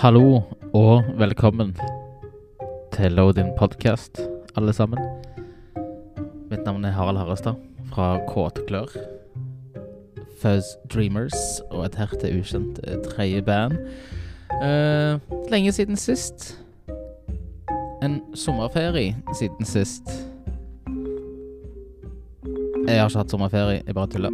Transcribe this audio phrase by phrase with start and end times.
[0.00, 0.40] Hallo
[0.72, 1.74] og velkommen
[2.92, 4.16] til Load-In podcast,
[4.56, 4.98] alle sammen.
[6.48, 7.58] Mitt navn er Harald Harrestad
[7.90, 8.88] fra Kåte Klør.
[10.40, 13.76] Fuzz Dreamers og et herte ukjent eh, tredje band.
[14.62, 15.20] Uh,
[15.52, 16.56] lenge siden sist.
[18.00, 20.08] En sommerferie siden sist.
[22.88, 24.32] Jeg har ikke hatt sommerferie, jeg bare tuller.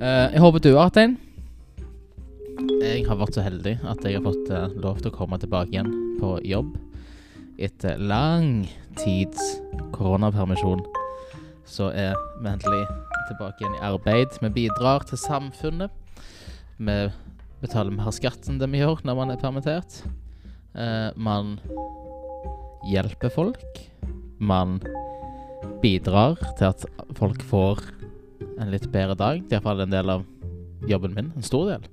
[0.00, 1.18] Uh, jeg håper du har hatt en.
[2.96, 5.74] Jeg har vært så heldig at jeg har fått uh, lov til å komme tilbake
[5.74, 6.70] igjen på jobb
[7.60, 8.62] etter lang
[8.96, 9.58] tids
[9.92, 10.80] koronapermisjon.
[11.68, 12.86] Så er vi endelig
[13.28, 14.38] tilbake igjen i arbeid.
[14.40, 15.92] Vi bidrar til samfunnet.
[16.80, 16.96] Vi
[17.60, 20.00] betaler mer skatt enn det vi gjør når man er permittert.
[20.72, 21.58] Uh, man
[22.88, 23.82] hjelper folk.
[24.40, 24.78] Man
[25.84, 26.88] bidrar til at
[27.20, 27.84] folk får
[28.56, 29.44] en litt bedre dag.
[29.44, 30.24] Det er iallfall en del av
[30.88, 31.34] jobben min.
[31.36, 31.90] En stor del.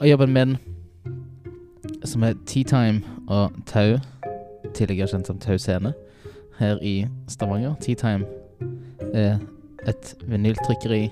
[0.00, 0.56] Og jobben min,
[2.04, 3.98] som er Tea Time og Tau,
[4.74, 5.92] tidligere kjent som Tau Scene,
[6.58, 7.74] her i Stavanger.
[7.80, 8.26] Tea Time
[9.14, 9.38] er
[9.88, 11.08] et vinyltrykkeri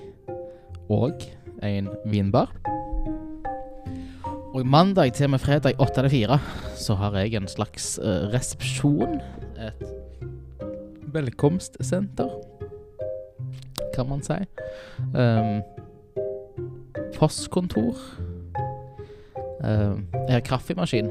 [0.89, 1.23] og
[1.63, 2.51] en vinbar.
[4.53, 6.39] Og mandag til og med fredag 8 til 4
[6.75, 9.21] så har jeg en slags eh, resepsjon.
[9.57, 9.87] Et
[11.13, 12.29] velkomstsenter,
[13.95, 14.37] kan man si.
[15.13, 15.61] Um,
[17.17, 17.97] postkontor.
[19.63, 21.07] Um, jeg har kaffemaskin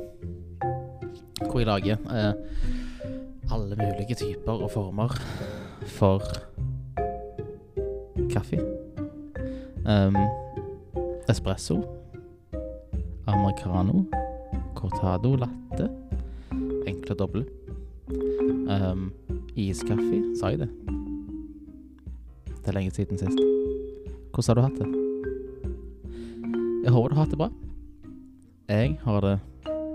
[1.53, 2.33] hvor jeg lager eh,
[3.53, 5.09] alle mulige typer og former
[5.87, 6.23] for
[8.31, 8.59] kaffe.
[9.89, 10.17] Um,
[11.29, 11.83] espresso,
[13.27, 14.05] americano,
[14.75, 15.91] cortado, latte,
[16.87, 17.45] enkle doble.
[18.69, 19.13] Um,
[19.57, 20.71] iskaffe, sa jeg det?
[22.63, 23.39] Det er lenge siden sist.
[24.33, 24.89] Hvordan har du hatt det?
[26.85, 27.51] Jeg håper du har hatt det bra.
[28.69, 29.39] Jeg har det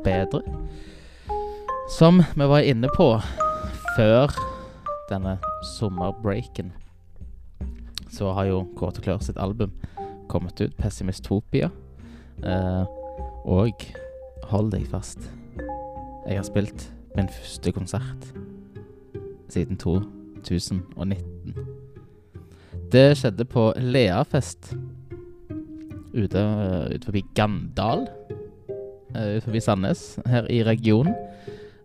[0.03, 0.41] bedre.
[1.89, 3.07] Som vi var inne på
[3.95, 4.33] før
[5.09, 5.37] denne
[5.77, 6.73] sommerbreaken,
[8.11, 9.71] så har jo Kåte Klør sitt album
[10.27, 11.69] kommet ut, Pessimistopia.
[12.43, 12.83] Eh,
[13.47, 13.87] og
[14.51, 15.29] hold deg fast,
[16.27, 18.29] jeg har spilt min første konsert
[19.49, 21.55] siden 2019.
[22.91, 24.73] Det skjedde på Leafest
[26.13, 26.43] ute,
[26.93, 28.07] ute forbi Gandal.
[29.15, 31.15] Uh, forbi Sandnes, her i regionen.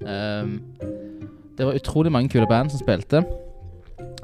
[0.02, 0.56] Um,
[1.58, 3.22] det var utrolig mange kule band som spilte.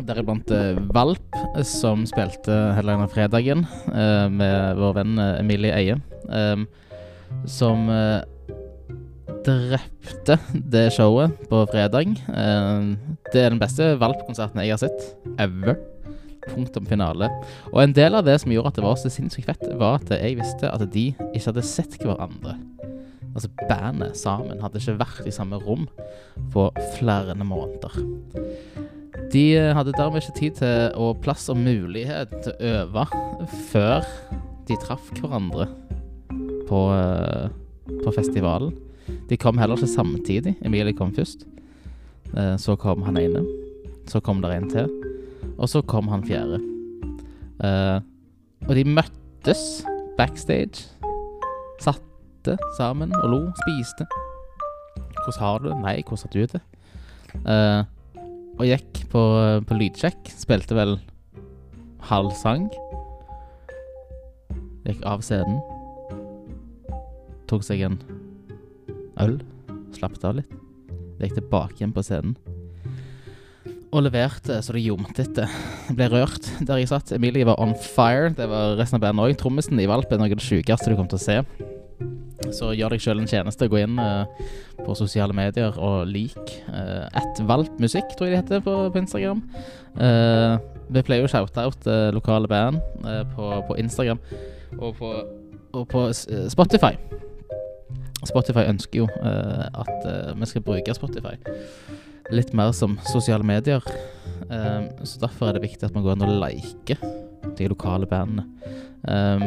[0.08, 6.00] Deriblant uh, Valp, som spilte hele denne fredagen uh, med vår venn Emilie Eie.
[6.26, 6.66] Um,
[7.46, 7.86] som
[9.44, 10.38] drepte
[10.72, 12.14] det showet på fredag.
[13.32, 15.04] det er den beste Valp-konserten jeg har sett
[15.38, 15.76] ever.
[16.48, 17.28] Punktum finale.
[17.74, 20.16] Og en del av det som gjorde at det var så sinnssykt fett, var at
[20.16, 22.56] jeg visste at de ikke hadde sett hverandre.
[23.34, 25.86] Altså bandet sammen hadde ikke vært i samme rom
[26.52, 27.98] på flere måneder.
[29.32, 29.44] De
[29.76, 33.04] hadde dermed ikke tid til og plass og mulighet til å øve
[33.68, 34.06] før
[34.68, 35.68] de traff hverandre
[36.68, 36.80] på,
[38.04, 38.72] på festivalen.
[39.28, 40.56] De kom heller ikke samtidig.
[40.64, 41.46] Emilie kom først.
[42.60, 43.44] Så kom han ene.
[44.08, 44.88] Så kom der en til.
[45.58, 46.60] Og så kom han fjerde.
[48.68, 49.84] og de møttes
[50.18, 50.88] backstage.
[52.48, 54.06] Satte sammen og lo, spiste.
[55.18, 55.78] Hvordan har du det?
[55.82, 56.60] Nei, hvordan har du det?
[57.44, 57.82] Uh,
[58.58, 59.22] og gikk på,
[59.68, 60.30] på lydsjekk.
[60.32, 60.96] Spilte vel
[62.08, 62.70] halv sang.
[64.86, 65.60] Gikk av scenen.
[67.50, 68.00] Tok seg en
[69.20, 69.36] øl.
[69.96, 70.54] Slappet av litt.
[71.20, 72.38] Gikk tilbake igjen på scenen.
[73.92, 75.52] Og leverte så det ljomte etter.
[75.96, 77.12] Ble rørt der jeg satt.
[77.16, 78.32] Emilie var on fire.
[78.36, 79.40] Det var resten av bandet òg.
[79.40, 81.76] Trommisen i Valp er noe av det sjukeste du kommer til å se.
[82.54, 83.68] Så gjør deg sjøl en tjeneste.
[83.70, 84.26] Gå inn uh,
[84.80, 86.38] på sosiale medier og lik
[86.70, 89.42] uh, ett Valp musikk, tror jeg det heter på, på Instagram.
[89.98, 90.56] Uh,
[90.88, 92.80] vi pleier jo å shoute out uh, lokale band
[93.34, 94.20] på, på, Instagram
[94.78, 95.12] og på,
[95.76, 96.08] og på
[96.52, 96.94] Spotify.
[98.26, 101.36] Spotify ønsker jo at vi skal bruke Spotify
[102.34, 103.84] litt mer som sosiale medier.
[104.48, 107.02] Um, så derfor er det viktig at man går inn og liker
[107.58, 108.46] de lokale bandene.
[109.02, 109.44] Um,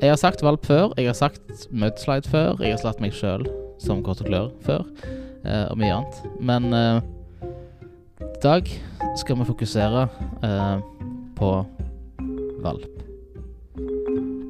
[0.00, 3.46] jeg har sagt Valp før, jeg har sagt Mudslide før, jeg har slått meg sjøl
[3.82, 4.84] som Kort og Klør før,
[5.44, 6.20] uh, og mye annet.
[6.40, 7.00] Men uh,
[8.20, 8.68] i dag
[9.20, 10.06] skal vi fokusere
[10.44, 10.78] uh,
[11.38, 11.50] på
[12.64, 12.90] Valp.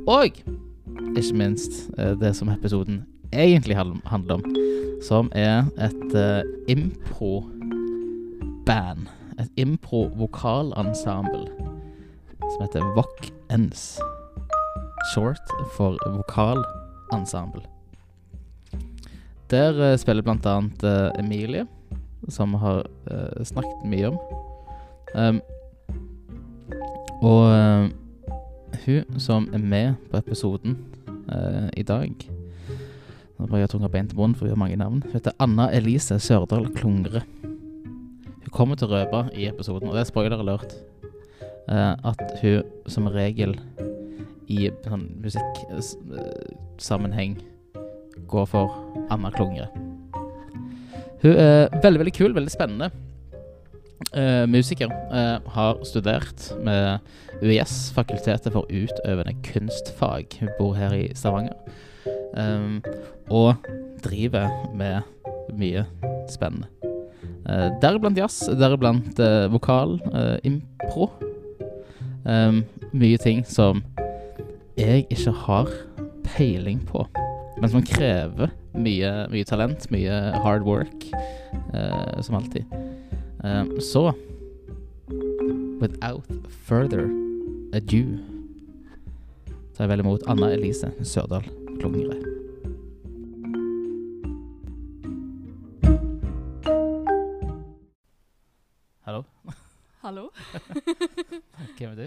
[0.06, 1.72] Og ikke minst
[2.20, 4.42] det som episoden egentlig handler om,
[5.02, 6.16] som er et
[6.68, 7.44] impro
[8.66, 9.08] band.
[9.38, 11.46] Et impro-vokalensemble
[12.40, 13.98] som heter Voc Ens.
[15.12, 17.62] Short for vokalensemble.
[19.50, 21.66] Der uh, spiller blant annet eh, Emilie,
[22.28, 24.16] som vi har uh, snakket mye om.
[25.14, 25.40] Um,
[27.20, 27.90] og uh,
[28.86, 30.80] hun som er med på episoden
[31.76, 32.10] i dag
[33.38, 35.00] Nå bare jeg tunga beint til munnen, for vi har mange navn.
[35.02, 37.22] Hun heter Anna Elise Sørdal Klungre.
[37.42, 40.76] Hun kommer til å røpe i episoden, og det er spoiler alert,
[41.66, 43.56] at hun som regel
[44.48, 47.38] i sånn musikksammenheng
[48.30, 48.74] går for
[49.12, 49.68] Anna Klungre.
[51.24, 52.90] Hun er veldig, veldig kul, veldig spennende.
[54.12, 54.90] Uh, musiker.
[55.10, 56.98] Uh, har studert med
[57.42, 60.36] UiS, Fakultetet for utøvende kunstfag.
[60.40, 61.56] Hun bor her i Stavanger.
[62.36, 62.82] Um,
[63.30, 63.54] og
[64.04, 65.00] driver med
[65.56, 65.86] mye
[66.30, 66.68] spennende.
[67.48, 69.18] Uh, deriblant jazz, deriblant
[69.52, 69.98] vokal,
[70.44, 71.08] impro.
[72.24, 73.82] Um, mye ting som
[74.76, 75.70] jeg ikke har
[76.24, 77.04] peiling på,
[77.60, 81.06] men som krever mye, mye talent, mye hard work,
[81.74, 82.64] uh, som alltid.
[83.44, 84.12] Um, så
[85.80, 86.24] Without
[86.64, 87.10] further
[87.74, 88.18] ado
[89.74, 91.44] tar jeg vel imot Anna Elise Sørdal
[91.76, 92.16] Klungre.
[99.04, 99.24] Hallo,
[100.00, 100.28] Hallo.
[101.76, 102.06] hvem er du?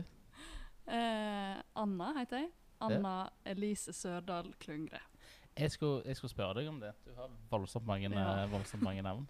[0.88, 2.50] Eh, Anna heter jeg.
[2.96, 5.00] Anna Elise Sørdal Klungre.
[5.58, 6.92] Jeg skulle, jeg skulle spørre deg om det.
[7.06, 8.44] Du har voldsomt mange, Ja.
[8.44, 9.28] eh, voldsomt mange navn.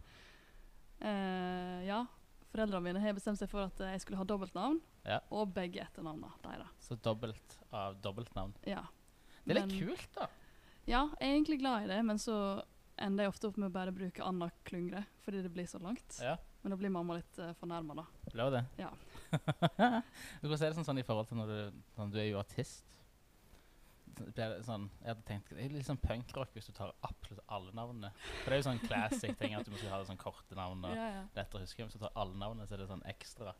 [1.01, 2.01] Uh, ja,
[2.51, 5.19] foreldrene mine har bestemt seg for at jeg skulle ha dobbeltnavn, Ja.
[5.31, 6.31] og begge etternavnene.
[6.43, 6.67] deres.
[6.83, 8.53] Så dobbelt av dobbeltnavn.
[8.67, 8.83] Ja.
[9.45, 10.27] Det er litt Men- kult, da.
[10.85, 12.63] ja, jeg er egentlig glad i det, men så
[12.99, 16.19] ender jeg ofte opp med å bare bruke Anna Klungre, fordi det blir så langt.
[16.21, 18.03] Ja, Men da blir mamma litt uh, fornærma, da.
[18.33, 18.65] blir det?
[18.79, 18.89] Ja.
[20.41, 22.83] Hvordan er det sånn, sånn i forhold til når du, når du er jo artist?
[24.35, 27.71] Det sånn, jeg hadde tenkt, det er litt sånn punkrock hvis du tar absolutt alle
[27.77, 28.11] navnene.
[28.43, 30.95] For det er jo sånn classic ting at du må ha sånn korte navn og
[30.95, 31.23] Ja, ja.
[31.35, 31.83] lettere å huske.
[31.85, 33.53] Hvis du tar alle navnene, så er det sånn ekstra,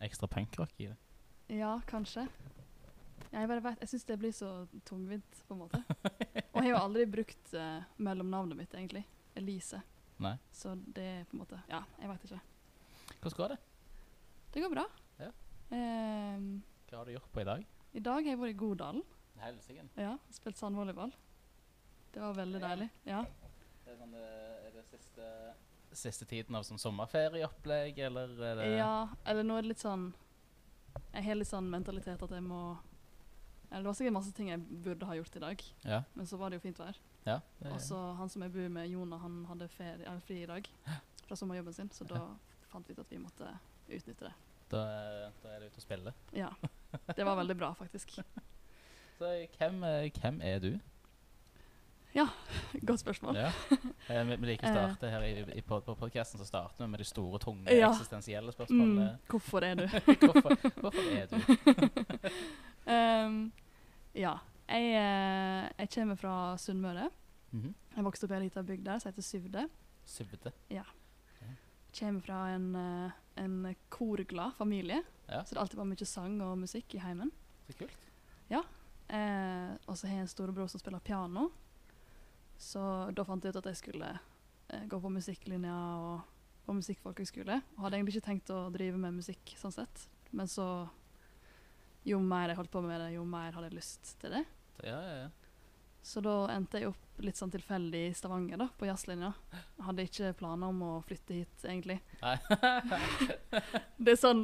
[0.00, 0.96] ekstra punkrock i det.
[1.58, 2.26] ja, kanskje.
[3.34, 4.48] Jeg bare vet, jeg syns det blir så
[4.86, 5.80] tungvint, på en måte.
[6.54, 9.04] Og jeg har jo aldri brukt uh, mellomnavnet mitt, egentlig.
[9.34, 9.80] Elise.
[10.22, 10.36] Nei.
[10.54, 12.40] Så det er på en måte Ja, jeg veit ikke.
[13.20, 13.58] Hvordan går det?
[14.54, 14.84] Det går bra.
[15.18, 15.30] Ja.
[15.74, 17.64] Um, Hva har du gjort på i dag?
[17.94, 19.02] I dag har jeg vært i Godalen.
[19.42, 19.88] Helsingen.
[19.96, 21.12] Ja, spilt sandvolleyball.
[22.12, 22.68] Det var veldig Ja.
[22.68, 22.90] deilig.
[23.04, 23.22] Ja.
[23.84, 25.54] Det er, sånn, eh, er det siste,
[25.92, 30.12] siste tiden av sånn sommerferieopplegg, eller er det ja, eller nå er det litt sånn
[31.12, 32.78] Jeg har litt sånn mentalitet at jeg må
[33.70, 36.02] det var sikkert masse ting jeg burde ha gjort i dag, Ja.
[36.14, 36.94] men så var det jo fint vær.
[37.26, 40.46] ja Og så han som jeg bor med, Jona, han hadde ferie, eller fri i
[40.46, 40.68] dag
[41.26, 42.36] fra sommerjobben sin, så da
[42.68, 43.58] fant vi ut at vi måtte
[43.88, 44.32] utnytte det.
[44.70, 46.14] da, er- da er det ute og spille.
[46.32, 46.50] Ja.
[47.16, 48.18] Det var veldig bra, faktisk.
[49.18, 50.72] Så hvem, eh, hvem er du?
[52.14, 52.28] Ja,
[52.86, 53.34] Godt spørsmål.
[53.36, 53.48] Ja.
[54.08, 54.74] Eh, vi, vi liker å Eh.
[54.74, 57.90] starte her i, i, på, på podcasten, så starter vi med de store, tunge, Ja.
[57.90, 59.18] eksistensielle Mm, spørsmålene.
[59.28, 59.86] hvorfor er du?
[60.26, 61.36] hvorfor, hvorfor er du?
[62.86, 63.52] um,
[64.24, 64.36] ja.
[64.68, 67.10] Jeg, jeg kommer fra Sunnmøre.
[67.52, 67.74] Mhm.
[67.96, 69.66] Jeg vokste opp i ei lita bygd der som heter Syvde.
[70.06, 70.52] Syvde.
[70.70, 70.82] Ja.
[71.98, 72.70] Kommer fra en,
[73.38, 75.42] en korglad familie, Ja.
[75.44, 77.30] så det alltid var mye sang og musikk i heimen.
[77.68, 78.08] Så kult.
[79.08, 81.50] Eh, og så har jeg en storebror som spiller piano,
[82.60, 86.30] så da fant jeg ut at jeg skulle eh, gå på musikklinja og
[86.64, 87.60] på musikkfolkehøgskole.
[87.76, 90.88] Og hadde egentlig ikke tenkt å drive med musikk sånn sett, men så
[92.04, 94.42] Jo mer jeg holdt på med det, jo mer hadde jeg lyst til det.
[94.84, 95.28] Ja, ja, ja.
[96.04, 99.30] Så da endte jeg opp litt sånn tilfeldig i Stavanger, da, på jazzlinja.
[99.86, 101.96] Hadde ikke planer om å flytte hit, egentlig.
[102.20, 102.34] Nei.
[104.04, 104.42] Det er sånn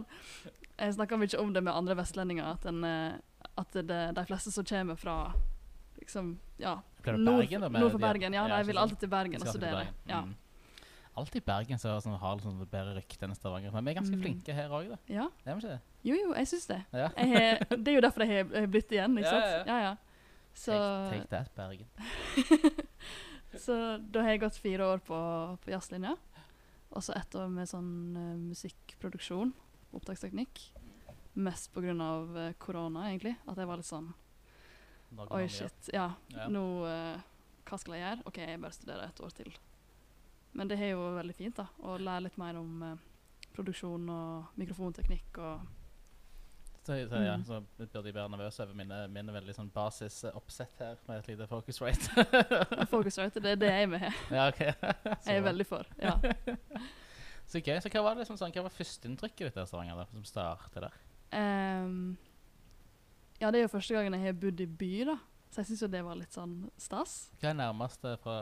[0.78, 3.18] Jeg snakker mye om det med andre vestlendinger, at, en, eh,
[3.60, 5.16] at det, de fleste som kommer fra
[6.00, 7.68] liksom, ja, nord, Bergen, da?
[7.68, 8.32] med nord for Bergen.
[8.36, 9.82] Ja, de vil alltid til Bergen og studere.
[9.84, 9.94] Bergen.
[10.08, 10.20] Ja.
[10.24, 10.36] Mm.
[11.20, 13.72] Alltid Bergen som sånn, har sånn, bedre rykte enn Stavanger.
[13.74, 14.22] Men vi er ganske Mm.
[14.22, 14.96] flinke her òg, da.
[15.10, 15.26] ja.
[15.44, 15.80] Er vi ikke det?
[16.06, 16.78] Jo, jo, jeg syns det.
[16.92, 17.08] Ja.
[17.16, 19.44] Jeg har, det er jo derfor jeg har- blitt igjen, ikke sant?
[19.44, 19.96] ja, Ja, ja.
[20.54, 21.86] Så, Take, take that, Bergen.
[23.64, 25.18] så da har jeg gått fire år på,
[25.64, 26.16] på jazzlinja.
[26.90, 29.52] Og så ett år med sånn uh, musikkproduksjon,
[29.94, 30.58] opptaksteknikk.
[31.34, 32.52] Mest pga.
[32.58, 33.36] Korona, egentlig.
[33.48, 34.12] At jeg var litt sånn
[35.30, 35.88] Oi, shit.
[35.92, 36.46] Ja, Ja.
[36.48, 37.20] nå uh,
[37.66, 38.26] Hva skal jeg gjøre?
[38.26, 39.50] OK, jeg bør studere et år til.
[40.54, 41.66] Men det er jo veldig fint, da.
[41.82, 42.96] Å lære litt mer om uh,
[43.54, 45.60] produksjon og mikrofonteknikk og
[46.82, 47.44] Så, så, ja, Mm.
[47.44, 51.46] så burde jeg være nervøs over mine, mine veldig sånn basisoppsett her, med et lite
[51.46, 52.24] focus rate.
[52.94, 54.00] focus rate, Det er det jeg er med.
[54.00, 54.14] her.
[54.38, 54.60] ja, ok.
[55.26, 55.86] Jeg er veldig for.
[56.00, 56.14] Ja.
[57.46, 57.76] Så gøy.
[57.82, 60.82] Så hva var det liksom sånn, hva var førsteinntrykket ditt av Stavanger, da, som startet
[60.86, 60.96] der?
[61.36, 62.16] Ehm,
[63.40, 65.16] ja, det er jo første gangen jeg har bodd i by, da.
[65.50, 67.14] Så jeg syns jo det var litt sånn stas.
[67.40, 68.36] Hva er nærmeste fra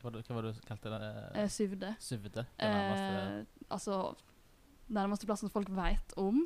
[0.00, 1.10] Hva hva var det du kalte det?
[1.42, 1.90] Eh, syvde.
[2.00, 2.46] Syvde?
[2.56, 4.14] Eh, altså
[4.86, 6.44] Nærmeste plassen folk veit om,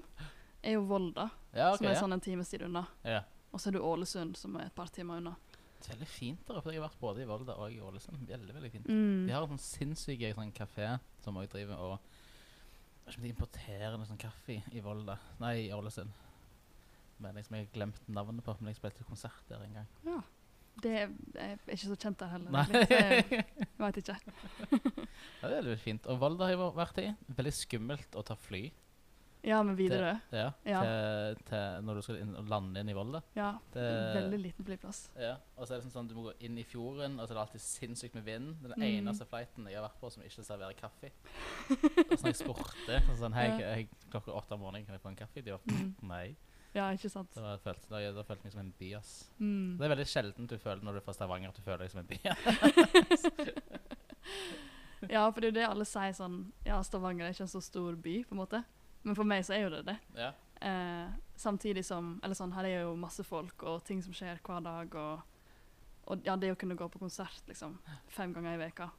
[0.65, 2.01] er jo Volda, ja, okay, som er ja.
[2.01, 2.87] sånn en times tid unna.
[3.05, 3.21] ja.
[3.51, 5.33] Og så er du Ålesund, som er et par timer unna.
[5.81, 6.71] Det er veldig fint der oppe.
[6.71, 8.23] Jeg har vært både i Volda og i Ålesund.
[8.29, 8.87] Veldig, veldig fint.
[8.87, 9.25] Mm.
[9.27, 10.93] De har en sånn sinnssyk sånn kafé
[11.25, 12.10] som også driver og
[13.13, 16.11] ikke om de importerer noe sånn kaffe i Volda Nei, i Ålesund.
[17.21, 19.89] Men liksom, jeg har glemt navnet på Men jeg spilte konsert der en gang.
[20.07, 20.21] Ja.
[20.81, 22.53] Det er, jeg er ikke så kjent der heller.
[22.55, 22.63] Nei.
[22.71, 23.25] Litt, Jeg,
[23.61, 24.17] jeg veit ikke.
[25.43, 26.07] Ja, det er litt fint.
[26.09, 27.09] Og Volda har jeg vært i.
[27.37, 28.63] Veldig skummelt å ta fly.
[29.43, 30.19] Ja, men Widerøe.
[30.37, 30.81] Ja, Ja.
[30.85, 33.21] Til, til når du skal inn, lande inn i Volda.
[33.37, 33.55] Ja.
[33.73, 35.07] Det- Veldig liten flyplass.
[35.17, 37.31] Ja, og så er det sånn, sånn du må gå inn i fjorden, og så
[37.33, 38.57] er det alltid sinnssykt med vind.
[38.63, 38.83] Den Mm.
[39.09, 41.11] eneste flighten jeg har vært på som ikke serverer kaffe.
[41.71, 43.85] og så når jeg spurte så sånn, hei, Ja.
[44.11, 45.43] klokka åtte om morgenen, kan jeg få en kaffe?
[45.43, 45.95] De var Mm.
[46.03, 46.37] nei.
[46.75, 47.35] Ja, ikke sant.
[47.35, 49.31] Da, var da, da følte jeg meg som en by, ass.
[49.41, 49.79] Mm.
[49.79, 51.91] Det er veldig sjelden du føler når du er fra Stavanger at du føler deg
[51.91, 52.19] som en by.
[55.09, 56.35] Ja, for det er jo det alle sier sånn
[56.67, 58.59] Ja, Stavanger er ikke en så stor by, på en måte.
[59.03, 59.99] Men for meg så er jo det det.
[60.19, 60.33] ja.
[60.61, 64.61] Eh, samtidig som Eller sånn, her er jo masse folk og ting som skjer hver
[64.61, 65.23] dag, og,
[66.05, 67.79] og ja, det å kunne gå på konsert liksom
[68.13, 68.91] fem ganger i veka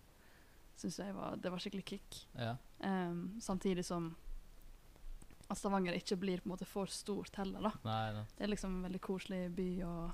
[0.81, 2.27] syns jeg var Det var skikkelig kick.
[2.34, 2.55] ja.
[2.79, 4.15] Em, samtidig som
[5.51, 7.72] at Stavanger ikke blir på en måte for stort heller, da.
[7.84, 8.24] Nei, nei.
[8.38, 10.13] Det er liksom en veldig koselig by og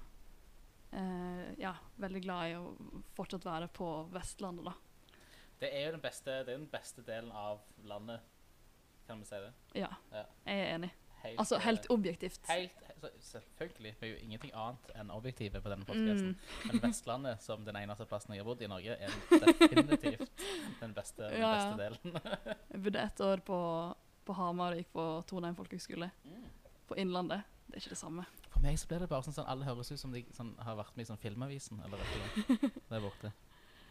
[0.97, 2.71] uh, ja, veldig glad i å
[3.15, 4.73] fortsatt være på Vestlandet, da.
[5.61, 8.25] Det er jo den beste, den beste delen av landet,
[9.07, 9.51] kan vi si det.
[9.81, 10.23] Ja, Ja.
[10.45, 10.91] jeg er enig.
[11.23, 12.39] Helt, Altså eh, helt objektivt.
[12.49, 12.71] Helt,
[13.01, 13.95] så, selvfølgelig.
[13.99, 16.35] Vi er jo ingenting annet enn objektive på denne podkasten.
[16.37, 16.67] Mm.
[16.71, 20.29] Men Vestlandet, som den eneste plassen jeg har bodd i Norge, er definitivt
[20.81, 22.21] den beste, den Ja, beste delen.
[22.71, 23.59] Jeg bodde ett år på,
[24.25, 26.11] på Hamar og gikk på Trondheim folkehøgskole.
[26.87, 27.43] På Innlandet.
[27.67, 28.23] Det er ikke det samme.
[28.53, 30.77] For meg så blir det bare sånn sånn alle høres ut som de sånn, har
[30.79, 32.57] vært med i sånn Filmavisen eller noe.
[32.93, 33.33] Der borte.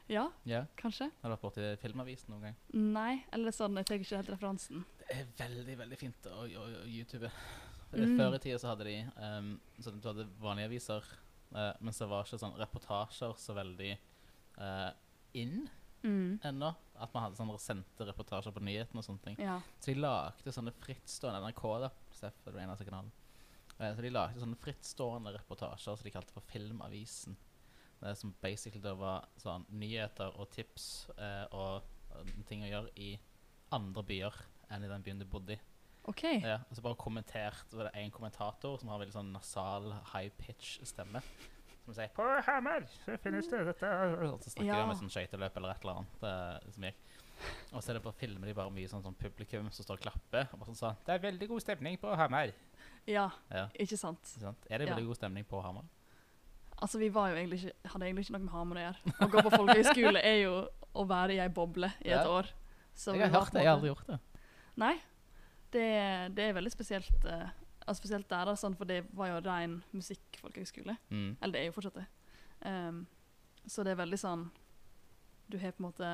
[0.08, 1.08] Ja, Ja, kanskje?
[1.22, 2.56] har du vært borti Filmavisen noen gang?
[2.72, 4.84] Nei, eller sånn, jeg tar ikke helt referansen.
[5.00, 7.30] Det er veldig, veldig fint å, å, å YouTube.
[7.92, 8.16] Mm.
[8.18, 11.04] Før i tida så hadde de um, så Du hadde vanlige aviser,
[11.54, 13.96] uh, men så var ikke sånn reportasjer så veldig
[14.60, 14.92] uh,
[15.34, 15.66] inn
[16.06, 16.36] Mm.
[16.44, 16.68] ennå.
[17.02, 19.38] At man hadde sånne sendte reportasjer på nyhetene og sånne ting.
[19.42, 19.56] Ja.
[19.82, 21.88] Så de lagde sånne frittstående NRK, da.
[22.14, 23.08] Seff var den eneste kanalen.
[23.80, 27.34] Uh, så de lagde sånne frittstående reportasjer som de kalte for Filmavisen.
[28.00, 32.90] Det som basically da var sånn nyheter og tips eh, og, og ting å gjøre
[32.96, 33.18] i
[33.72, 34.34] andre byer
[34.70, 35.58] enn i den byen du bodde i.
[36.06, 36.22] OK.
[36.42, 39.88] Ja, og så bare kommentert Så var det en kommentator som har veldig sånn nasal,
[40.12, 41.22] high pitch stemme.
[41.84, 44.76] Som sier 'På Hamar så finnes det dette' Og så snakker Ja.
[44.76, 46.22] de om et sånt skøyteløp eller et eller annet.
[46.66, 46.94] eh, som gikk.
[47.72, 50.00] Og så er det på filmer de bare mye sånn, sånn publikum som står og
[50.00, 50.48] klapper.
[50.52, 52.52] Og bare sånn sånn 'Det er veldig god stemning på Hamar'.
[53.06, 54.20] Ja, Ja, ikke sant.
[54.22, 54.66] ikke sant?
[54.70, 55.84] Er det veldig god stemning på Hamar?
[56.82, 59.12] Altså, vi egentlig ikke, hadde egentlig ikke noe med Hamar å gjøre.
[59.24, 60.56] Å gå på folkehøyskole er jo
[60.96, 62.28] å være i ei boble i et Ja.
[62.28, 62.50] år.
[62.94, 64.18] Så Jeg har hørt det, jeg har aldri gjort det.
[64.76, 64.94] Nei.
[65.72, 65.86] Det,
[66.36, 67.24] det er veldig spesielt.
[67.24, 67.48] Uh,
[67.86, 70.96] altså spesielt der, da, sånn, for det var jo ren musikkfolkehøgskole.
[71.10, 71.36] Mm.
[71.40, 72.06] Eller det er jo fortsatt det.
[72.64, 73.06] Um,
[73.66, 74.46] så det er veldig sånn
[75.50, 76.10] Du har på en måte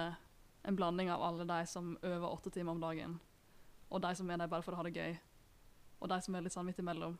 [0.64, 3.20] en blanding av alle de som øver åtte timer om dagen,
[3.90, 5.16] og de som er der bare for å ha det gøy,
[6.00, 7.16] og de som er litt sånn midt imellom.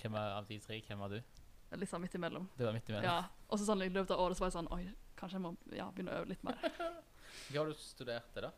[0.00, 1.39] Hvem av de tre, hvem var du?
[1.78, 2.48] Litt sånn midt imellom.
[2.58, 3.04] Det var midt imellom.
[3.04, 3.24] Ja.
[3.48, 4.84] Og så sånn i løpet av året så var jeg sånn Oi,
[5.16, 6.58] kanskje jeg må ja, begynne å øve litt mer.
[7.50, 8.50] Hva har du studert det, da?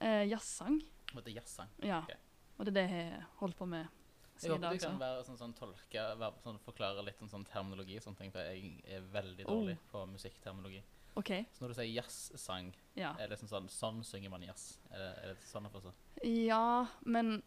[0.00, 0.78] Eh, Jazzsang.
[1.12, 1.68] Det jazzsang?
[1.84, 1.98] Ja.
[2.06, 2.16] Okay.
[2.56, 4.98] Og det er det jeg har holdt på med Jeg siden i håper du kan
[5.02, 8.40] være sånn, sånn tolke, være, sånn, forklare litt om sånn terminologi og sånne ting, for
[8.40, 9.52] jeg er veldig Oh.
[9.58, 10.80] dårlig på musikkterminologi.
[11.20, 11.30] OK.
[11.52, 13.10] Så når du sier jazzsang, Ja.
[13.18, 14.78] er det liksom sånn, sånn synger man jazz?
[14.92, 15.92] Er det, er det sånn å forstå?
[16.24, 17.42] Ja, men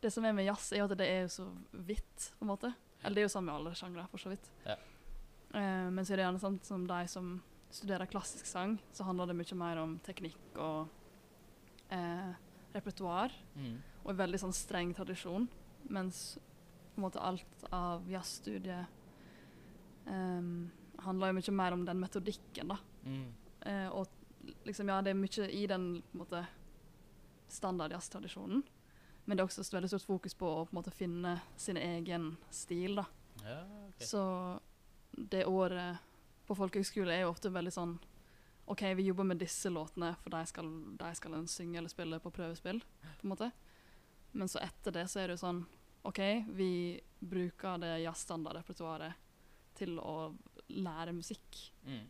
[0.00, 2.74] det som er med jazz, er at det er jo så vidt, på en måte.
[3.02, 4.50] Eller det er jo sånn med alle sjangre, for så vidt.
[4.66, 4.76] Ja.
[5.54, 7.30] Uh, men så er det gjerne sånn som de som
[7.70, 10.88] studerer klassisk sang, så handler det mye mer om teknikk og
[11.92, 12.32] uh,
[12.74, 13.78] repertoar, Mm.
[14.04, 15.48] og en veldig sånn streng tradisjon.
[15.88, 16.38] Mens
[16.94, 18.86] på en måte alt av jazzstudiet
[20.06, 20.70] um,
[21.04, 22.78] handler jo mye mer om den metodikken, da.
[23.04, 23.28] Mm.
[23.66, 26.44] Uh, og liksom, ja, det er mye i den på en måte,
[27.48, 28.62] standard jazztradisjonen.
[29.28, 32.30] Men det er også veldig stort fokus på å på en måte, finne sin egen
[32.50, 32.94] stil.
[32.96, 33.04] da.
[33.44, 33.58] Ja,
[33.90, 34.06] okay.
[34.08, 34.22] Så
[35.12, 35.98] det året
[36.48, 37.98] på folkehøgskole er jo ofte veldig sånn
[38.72, 40.70] OK, vi jobber med disse låtene, for de skal,
[41.00, 42.80] de skal en synge eller spille på prøvespill.
[43.20, 43.50] på en måte.
[44.32, 45.62] Men så etter det så er det jo sånn
[46.08, 46.20] OK,
[46.56, 46.72] vi
[47.20, 49.26] bruker det jazzstandardrepertoaret
[49.76, 50.32] til å
[50.72, 51.60] lære musikk.
[51.84, 52.06] Mm.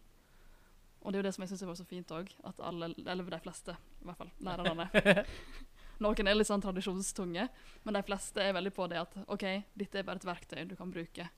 [1.02, 3.26] Og det er jo det som jeg syns var så fint òg, at alle, eller
[3.26, 4.86] de fleste, i hvert fall, lærerne
[6.00, 7.48] Noen er litt sånn tradisjonstunge,
[7.84, 9.44] men de fleste er veldig på det at OK,
[9.76, 11.28] dette er bare et verktøy du kan bruke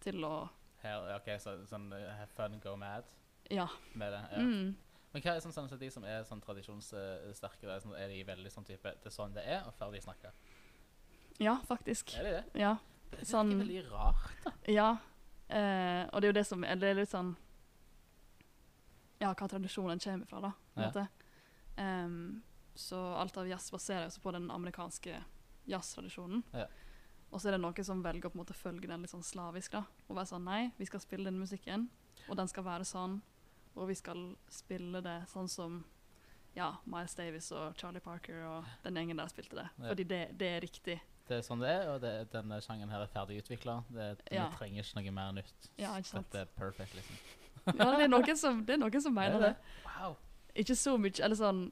[0.00, 0.48] til å
[0.82, 3.04] Hell, ok, så, sånn uh, have fun, go mad
[3.50, 3.66] Ja.
[3.94, 4.20] med det.
[4.32, 4.38] Ja.
[4.38, 4.76] Mm.
[5.12, 8.22] Men hva er sånn, sånn, så de som er sånn tradisjonssterke, da, sånn, er de
[8.28, 10.30] veldig sånn type Det er sånn det er, og ferdig snakka?
[11.40, 12.12] Ja, faktisk.
[12.18, 12.44] Er de det?
[12.60, 12.76] Ja.
[13.10, 14.52] Det er Sånn- veldig rart, da.
[14.68, 14.88] Ja.
[15.48, 17.34] Eh, og det er jo det som er, det er litt sånn
[19.20, 20.50] Ja, hva tradisjonen kommer fra, da.
[20.74, 20.90] På en Ja.
[20.90, 21.08] måte.
[21.78, 22.42] Em,
[22.78, 25.16] så alt av jazz baserer seg på den amerikanske
[25.68, 26.44] jazztradisjonen.
[26.54, 26.68] Ja.
[27.28, 29.26] Og så er det noen som velger å på en måte følge den litt sånn
[29.26, 29.74] slavisk.
[29.74, 29.82] da.
[30.06, 31.88] Og være sånn Nei, vi skal spille den musikken,
[32.28, 33.18] og den skal være sånn.
[33.74, 35.82] Og vi skal spille det sånn som
[36.56, 39.66] ja, Miles Davis og Charlie Parker og den gjengen der spilte det.
[39.76, 39.90] Ja.
[39.90, 40.96] Fordi det, det er riktig.
[41.28, 43.82] Det er sånn det er, og det, denne sjangen her er ferdig utvikla.
[43.92, 44.46] Ja.
[44.48, 45.68] Vi trenger ikke noe mer nytt.
[45.76, 46.30] Ja, ikke sant?
[46.32, 47.20] Dette er perfect, liksom.
[47.68, 49.52] Ja, det er noen som, det er noen som mener det.
[49.84, 50.16] Wow.
[50.58, 51.66] Ikke så mye Eller sånn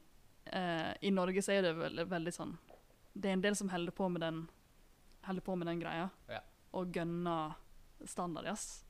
[0.53, 2.57] eh, I Norge så er det veldig, veldig sånn
[3.13, 4.47] Det er en del som holder på med den
[5.27, 6.09] Holder på med den greia.
[6.29, 6.39] Ja.
[6.77, 7.55] Og gønner
[8.07, 8.85] standardjazz.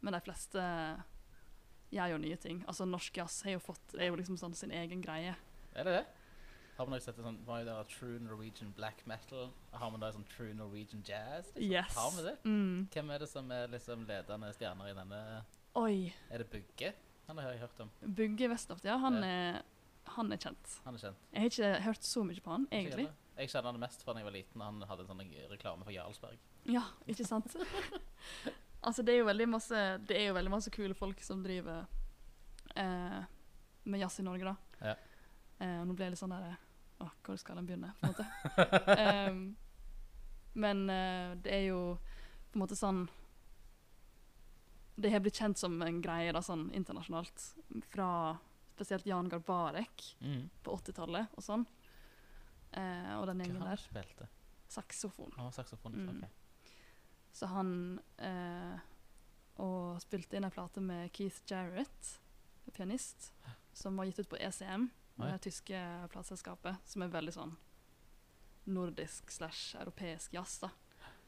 [0.00, 0.62] Men de fleste
[1.90, 2.60] gjør jo nye ting.
[2.70, 5.32] Altså Norsk jazz har jo fått Det er jo liksom sånn sin egen greie.
[5.74, 6.04] Er det det?
[6.78, 9.50] Har man også sett det sånn, var jo der True Norwegian black metal?
[9.76, 11.50] Har man da sånn True Norwegian jazz?
[11.56, 11.66] Liksom?
[11.74, 11.96] Yes.
[11.98, 12.36] Har vi det?
[12.48, 12.86] Mm.
[12.94, 15.18] Hvem er det som er liksom ledende stjerner i denne?
[15.76, 16.14] Oi.
[16.30, 16.94] Er det Bugge?
[17.26, 17.90] Han har jeg hørt om.
[18.16, 18.96] Bugge Westhoft, ja.
[19.02, 19.26] Han Ja.
[19.28, 19.60] er,
[20.16, 20.76] han er kjent.
[20.84, 21.26] Han er kjent.
[21.32, 23.08] Jeg har ikke hørt så mye på han, egentlig.
[23.40, 24.64] Jeg kjenner han mest fra da jeg var liten.
[24.64, 26.40] Han hadde en sånn reklame for Jarlsberg.
[26.68, 27.54] Ja, ikke sant?
[28.86, 31.86] altså, det er jo veldig masse Det er jo veldig masse kule folk som driver
[32.76, 33.22] eh,
[33.84, 34.84] med jazz i Norge, da.
[34.90, 34.96] Ja.
[35.60, 36.52] Eh, nå ble jeg litt sånn der
[37.00, 38.28] Å, hvor skal en begynne, på en måte?
[39.30, 39.40] um,
[40.60, 41.80] men eh, det er jo
[42.50, 43.04] på en måte sånn
[45.00, 47.44] Det har blitt kjent som en greie da, sånn internasjonalt
[47.88, 48.10] fra
[48.80, 50.48] spesielt Jan Garbarek Mm.
[50.64, 51.66] på 80-tallet og sånn.
[52.72, 53.76] Eh, og den gjengen der.
[53.76, 54.28] spilte?
[54.70, 55.32] Saksofon.
[55.38, 55.92] Oh, saksofon.
[55.98, 56.08] Mm.
[56.16, 56.28] okay.
[57.32, 58.78] Så han eh,
[59.60, 62.20] Og spilte inn ei plate med Keith Jarrett,
[62.72, 63.32] pianist,
[63.76, 64.86] som var gitt ut på ECM,
[65.18, 65.26] Oi.
[65.26, 67.52] det tyske plateselskapet, som er veldig sånn
[68.70, 70.70] nordisk slash europeisk jazz, da.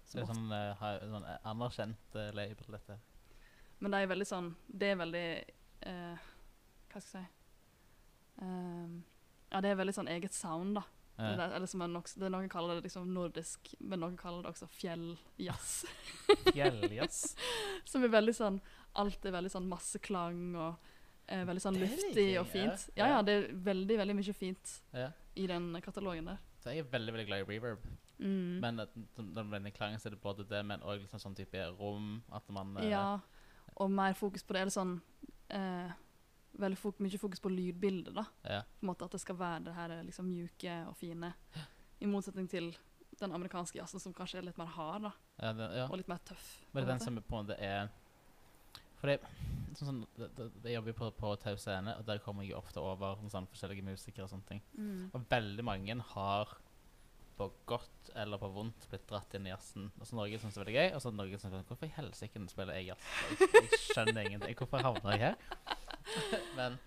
[0.07, 2.97] Så det er sånn, uh, sånn eh, anerkjent uh, label, dette.
[3.81, 5.27] Men det er veldig sånn Det er veldig
[5.91, 6.17] uh,
[6.93, 7.42] Hva skal jeg si
[8.41, 9.03] Ehm,
[9.53, 10.83] Ja, det er veldig sånn eget sound, da.
[11.19, 14.43] Det, Eh, er, eller som nok, det Noen kaller det liksom nordisk, men noen kaller
[14.43, 15.85] det også fjelljazz.
[16.53, 17.37] Fjelljazz.
[17.85, 18.61] Som er veldig sånn
[18.97, 20.79] Alt er veldig sånn masse klang og
[21.29, 22.89] eh, veldig sånn luftig og fint.
[22.97, 23.05] ja.
[23.05, 25.11] Ja, ja, det er veldig, veldig mye fint ja.
[25.37, 26.41] i den katalogen der.
[26.63, 27.87] Så jeg er veldig veldig glad i reverb.
[28.19, 28.61] Mm.
[28.63, 32.23] Men den- klangen så er det både det, men òg liksom sånn type rom.
[32.33, 33.19] At man eh, ja,
[33.77, 34.61] og mer fokus på det.
[34.65, 35.01] Eller sånn
[35.51, 35.93] eh,
[36.61, 38.25] Veldig fok mye fokus på lydbildet, da.
[38.45, 38.63] ja.
[38.63, 41.33] På en måte At det skal være det her liksom mjuke og fine.
[42.03, 42.73] I motsetning til
[43.21, 45.87] den amerikanske jazzen, som kanskje er litt mer hard da, Ja, det, ja.
[45.89, 46.47] og litt mer tøff.
[46.73, 47.89] Men det er den som på en måte er
[49.01, 49.19] For det,
[49.77, 52.83] sånn, sånn, det, Jeg jobber jo på, på Tau Scene, og der kommer jeg ofte
[52.83, 54.63] over sånn, forskjellige musikere og sånne ting.
[54.77, 55.11] mm.
[55.13, 56.57] Og veldig mange har
[57.37, 59.89] på godt eller på vondt blitt dratt inn i jazzen.
[59.97, 62.43] Altså så Norge syns det er veldig gøy, og så Norge syns Hvorfor i helsike
[62.53, 63.07] spiller jeg jazz?
[63.41, 64.59] Jeg, jeg skjønner ingenting.
[64.61, 65.79] Hvorfor havner jeg her?
[66.59, 66.79] Men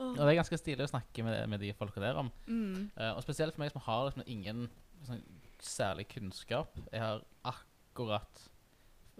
[0.00, 2.30] Og det er ganske stilig å snakke med, med de folka der om.
[2.48, 2.86] Mm.
[2.96, 4.62] Uh, og spesielt for meg som har liksom ingen
[5.04, 5.20] sånn,
[5.60, 6.72] særlig kunnskap.
[6.88, 7.20] Jeg har
[7.50, 8.44] akkurat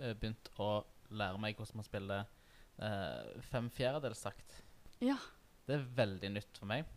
[0.00, 0.70] uh, begynt å
[1.11, 2.24] lære meg hvordan man spiller
[2.81, 4.57] uh, fem fjerdedels-takt.
[5.05, 5.18] Ja.
[5.68, 6.88] Det er veldig nytt for meg.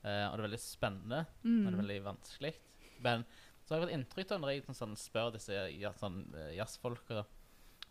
[0.00, 1.58] Uh, og det er veldig spennende, Mm.
[1.58, 2.54] men det er veldig vanskelig.
[3.04, 3.26] Men
[3.60, 5.66] så har jeg fått inntrykk av når jeg sånn, spør disse
[6.00, 6.22] sånn,
[6.56, 7.26] jazzfolka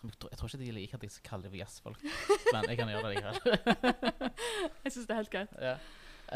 [0.05, 2.01] jeg tror ikke de liker at jeg kaller dem jazzfolk,
[2.53, 3.37] men jeg kan gjøre det likevel.
[4.85, 5.55] Jeg syns det er helt greit.
[5.61, 5.75] Ja.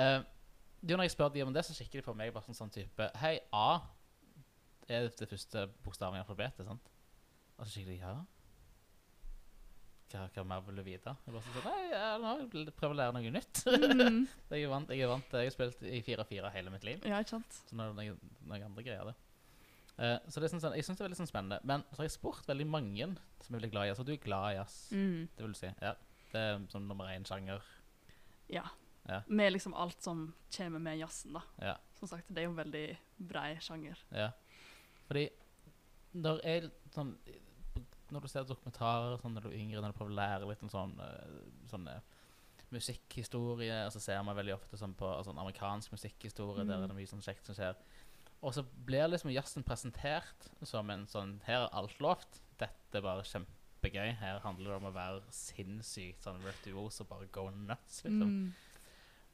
[0.02, 0.20] Eh,
[0.82, 2.72] jo, når jeg spør dem om det, så kikker de på meg bare sånn, sånn
[2.74, 3.68] type Hei, A
[4.90, 6.90] er det første bokstaven i alfabetet, sant?
[7.58, 8.16] Og så kikker de ja.
[10.12, 11.14] Hva, hva mer vil du vite?
[11.26, 13.62] Jeg bare sånn, Nei, jeg, vil å lære noe nytt.
[14.02, 14.24] Mm.
[14.50, 17.20] jeg er vant, jeg er vant Jeg har spilt i 4-4 hele mitt liv, Ja,
[17.22, 17.62] ikke sant?
[17.70, 19.31] så nå det noen, noen andre greier, det.
[20.02, 21.60] Eh, så det er sånn, sånn, jeg syns det er veldig sånn spennende.
[21.70, 23.08] Men så har jeg spurt veldig mange
[23.46, 24.00] som er veldig glad i jazz.
[24.02, 25.28] Og du er glad i jazz, Mm.
[25.36, 25.70] det vil du si?
[25.82, 25.94] Ja.
[26.32, 27.62] Det er sånn nummer én sjanger.
[28.50, 28.64] Ja.
[29.10, 29.22] Ja.
[29.28, 31.42] Med liksom alt som kommer med jazzen, da.
[31.62, 31.76] Ja.
[32.00, 33.98] Som sagt, det er jo en veldig brei sjanger.
[34.12, 34.32] Ja.
[35.08, 35.30] Fordi
[36.16, 37.16] når jeg sånn
[38.12, 40.62] Når du ser dokumentarer sånn når du er yngre, når du prøver å lære litt
[40.64, 40.98] om sånn
[41.70, 41.88] sånn
[42.72, 46.98] musikkhistorie, og så ser man veldig ofte sånn på sånn amerikansk musikkhistorie, der det er
[46.98, 47.76] mye sånn kjekt som skjer.
[48.42, 52.40] Og så blir liksom jazzen presentert som en sånn Her er alt lovt.
[52.58, 54.16] Dette er bare kjempegøy.
[54.18, 58.32] Her handler det om å være sinnssykt sånn virtuos og bare go nuts, liksom.
[58.32, 58.52] Mm.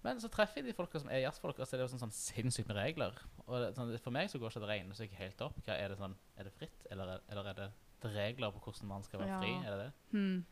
[0.04, 2.04] Men så treffer jeg de folka som er jazzfolk, og så er det jo sånn,
[2.06, 3.15] sånn sinnssykt med regler.
[3.48, 5.58] Og det, sånn, for meg så går ikke det regnestykket helt opp.
[5.65, 8.91] Hva Er det sånn, er det fritt, eller er, eller er det regler på hvordan
[8.91, 9.39] man skal være Ja.
[9.41, 9.56] fri?
[9.65, 9.91] Er det det?
[10.12, 10.46] Hmm.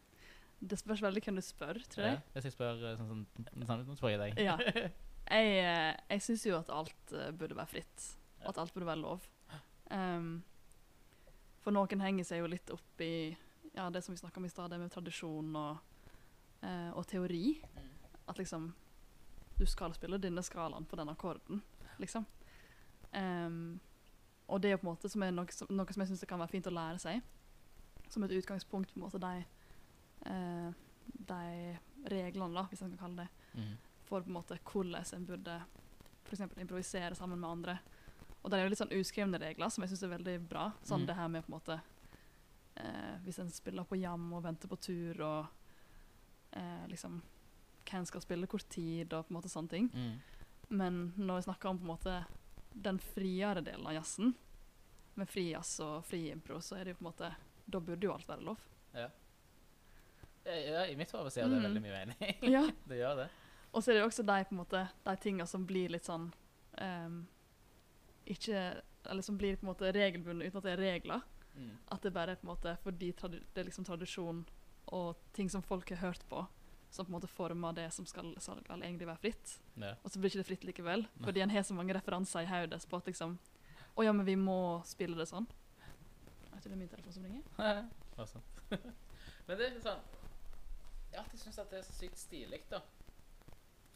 [0.66, 2.18] Det spørs veldig hvem du spør, tror jeg.
[2.18, 4.44] Ja, Hvis jeg spør sånn, sånn, sånn, sånn, Nå spør jeg deg.
[4.44, 4.58] Ja.
[5.26, 8.04] Jeg, eh, jeg syns jo at alt eh, burde være fritt,
[8.46, 9.26] og at alt burde være lov.
[9.92, 10.44] Um,
[11.62, 13.36] for noen henger seg jo litt opp i
[13.76, 15.78] ja, det som vi snakka om i stad, det med tradisjon og,
[16.64, 17.58] uh, og teori.
[17.76, 17.92] Mm.
[18.28, 18.74] At liksom
[19.56, 21.62] Du skal spille denne skalaen på den akkorden,
[21.98, 22.26] liksom.
[23.14, 23.80] Um,
[24.48, 26.42] og det er jo på en måte som noe som, noe som jeg syns kan
[26.42, 27.22] være fint å lære seg.
[28.12, 29.46] Som et utgangspunkt, på en måte, de,
[30.28, 30.74] uh,
[31.32, 31.78] de
[32.12, 33.78] reglene, da, hvis en kan kalle det Mm.
[34.04, 35.62] for på en måte hvordan en burde
[36.32, 37.78] eksempel improvisere sammen med andre.
[38.46, 40.68] Og det er jo litt sånn uskrevne regler som jeg syns er veldig bra.
[40.86, 41.08] Sånn Mm.
[41.10, 41.80] det her med på en måte
[42.78, 45.48] eh, Hvis en spiller på jam og venter på tur og
[46.54, 47.22] eh, liksom
[47.90, 49.90] Hvem skal spille hvor tid og på en måte sånne ting.
[49.94, 50.22] Mm.
[50.70, 52.26] Men når vi snakker om på en måte
[52.74, 54.34] den friere delen av jazzen,
[55.16, 57.36] med fri jazz og fri impro, så er det jo på en måte
[57.68, 58.58] Da burde jo alt være lov.
[58.94, 59.10] Ja.
[60.46, 60.86] ja.
[60.86, 61.64] I mitt hode sier det Mm.
[61.64, 62.52] veldig mye mening.
[62.52, 62.66] Ja.
[62.90, 63.30] det gjør det.
[63.74, 66.06] Og så er det jo også de, på en måte, de tingene som blir litt
[66.06, 66.30] sånn
[66.78, 67.26] ehm,
[68.26, 71.26] Ikke Eller som blir på en måte regelbundet uten at det er regler.
[71.56, 71.78] Mm.
[71.94, 74.46] At det bare er på en måte fordi det er liksom tradisjon
[74.94, 76.46] og ting som folk har hørt på,
[76.90, 79.54] som på en måte former det som skal, skal egentlig være fritt.
[79.82, 79.94] Ja.
[80.04, 82.86] Og så blir ikke det fritt likevel, fordi en har så mange referanser i hodet
[82.90, 83.38] på at liksom
[83.96, 85.46] Å ja, men vi må spille det sånn.
[86.52, 87.44] Jeg tror det er min telefon som ringer.
[88.16, 88.60] Ja, sant.
[89.46, 90.04] Men det er sånn
[91.12, 92.80] Jeg har alltid syntes at det er så sykt stilig, da.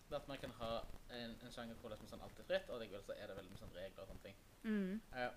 [0.10, 0.72] Det at man kan ha
[1.14, 3.54] en, en sjanger hvor det er sånn alltid fritt, og likevel så er det veldig
[3.54, 4.40] mye sånn regler og sånne ting.
[4.64, 4.96] Mm.
[5.14, 5.30] Uh,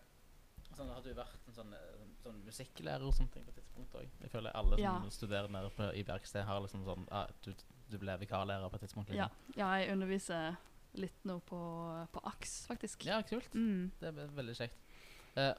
[0.73, 3.97] sånn, har du vært en sånn, eh, sånn musikklærer og sånne ting på et tidspunkt
[4.01, 4.09] òg?
[4.23, 4.95] Jeg føler alle som Ja.
[5.11, 7.53] studerer nede på, i verksted, har liksom sånn ah, du,
[7.91, 9.13] du ble vikarlærer på et tidspunkt.
[9.13, 9.29] Ja.
[9.29, 9.59] Liksom.
[9.61, 10.57] ja, jeg underviser
[10.95, 11.61] litt nå på,
[12.13, 13.05] på AKS, faktisk.
[13.09, 13.53] ja, kult.
[13.55, 13.91] Mm.
[14.01, 14.81] Det er veldig kjekt.
[15.33, 15.55] Uh,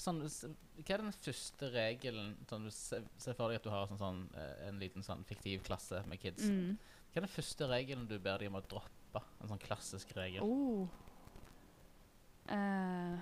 [0.00, 3.02] sånn, hva er den første regelen sånn, du se,
[3.36, 4.22] for deg at du har sånn, sånn,
[4.64, 6.46] en liten sånn fiktiv klasse med kids.
[6.48, 6.78] Mm.
[7.12, 9.22] Hva er den første regelen du ber dem om å droppe?
[9.42, 10.42] En sånn klassisk regel.
[10.44, 10.88] Oh.
[12.48, 13.18] Eh,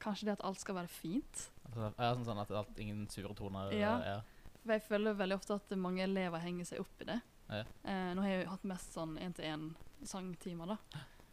[0.00, 1.46] kanskje det at alt skal være fint.
[1.68, 3.96] Altså, ja, sånn, sånn at alt, ingen sure toner Ja.
[4.00, 4.22] eh, er
[4.62, 7.20] For jeg føler veldig ofte at mange elever henger seg opp i det.
[7.48, 7.64] Ja.
[7.84, 10.76] Eh, nå har jeg jo hatt mest sånn én-til-én-sangtimer, da.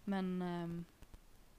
[0.06, 0.68] Men, eh,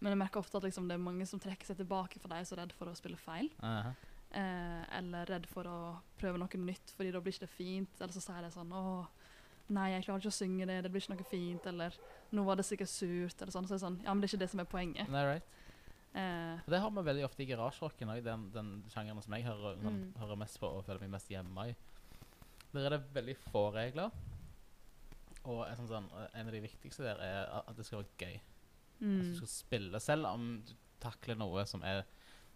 [0.01, 2.35] men jeg merker ofte at liksom, det er mange som trekker seg tilbake for de
[2.40, 3.51] er så redd for å spille feil.
[3.62, 3.92] Aha.
[4.31, 8.01] Eh, eller redd for å prøve noe nytt, fordi da blir ikke det fint.
[8.01, 9.07] Eller så sier de sånn Å,
[9.70, 11.66] nei, jeg klarer ikke å synge det, det blir ikke noe fint.
[11.66, 11.94] Eller
[12.33, 13.42] nå var det sikkert surt.
[13.42, 13.66] Eller sånn.
[13.68, 15.09] Så er sånn, ja, men det er ikke det som er poenget.
[15.12, 15.42] Nei, right.
[16.14, 19.76] Eh, Det har vi veldig ofte i garasjerocken òg, den, den sjangeren som jeg hører,
[19.76, 20.14] Mm.
[20.18, 21.76] hører mest på og føler meg mest hjemme i.
[22.72, 24.11] Der er det veldig få regler.
[25.48, 28.40] Og en, sånn, sånn, en av de viktigste der er at- det skal være gøy.
[29.00, 29.20] Mm.
[29.20, 32.04] At du skal spille, selv om du takler noe som er,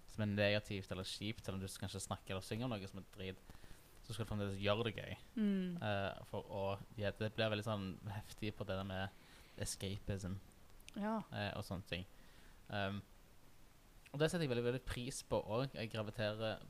[0.08, 2.98] som er negativt eller kjipt, eller om du kanskje snakker eller synger om noe som
[2.98, 3.36] er drit,
[4.12, 5.14] så skal du fremdeles gjøre det gøy.
[5.34, 6.64] mm, Uh, for å,
[7.00, 10.36] ja, det blir veldig sånn heftig på det der med escapism
[10.96, 11.16] ja.
[11.32, 12.04] uh, og sånne ting.
[12.68, 13.00] Um,
[14.12, 15.72] og det setter jeg veldig, veldig pris på òg.
[15.74, 16.60] Jeg graviterer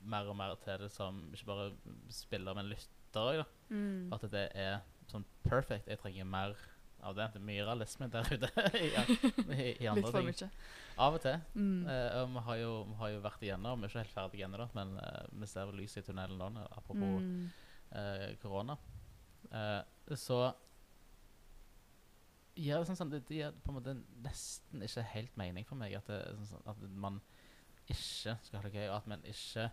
[0.00, 1.70] mer og mer til det som ikke bare
[2.12, 3.54] spiller, men lytter òg.
[3.72, 4.12] Mm.
[4.12, 5.88] At det er sånn perfect.
[5.88, 6.56] Jeg trenger mer
[7.06, 7.26] av det.
[7.34, 10.48] Er mye realisme der ute i, i, i Litt for mye.
[11.00, 11.36] Av og til.
[11.54, 11.86] Mm.
[11.86, 14.66] Uh, vi har, jo, vi har jo vært igjennom, vi er ikke helt ferdige ennå,
[14.76, 17.50] men uh, vi ser lys i tunnelen nå, apropos Mm.
[17.96, 18.76] eh, korona.
[19.50, 20.36] Eh, så
[22.60, 25.94] ja, sånn, sånn det, det gir på en måte nesten ikke helt mening for meg
[25.96, 26.18] at, det,
[26.50, 27.20] sånn, at man
[27.90, 29.70] ikke skal ha det gøy, og at man ikke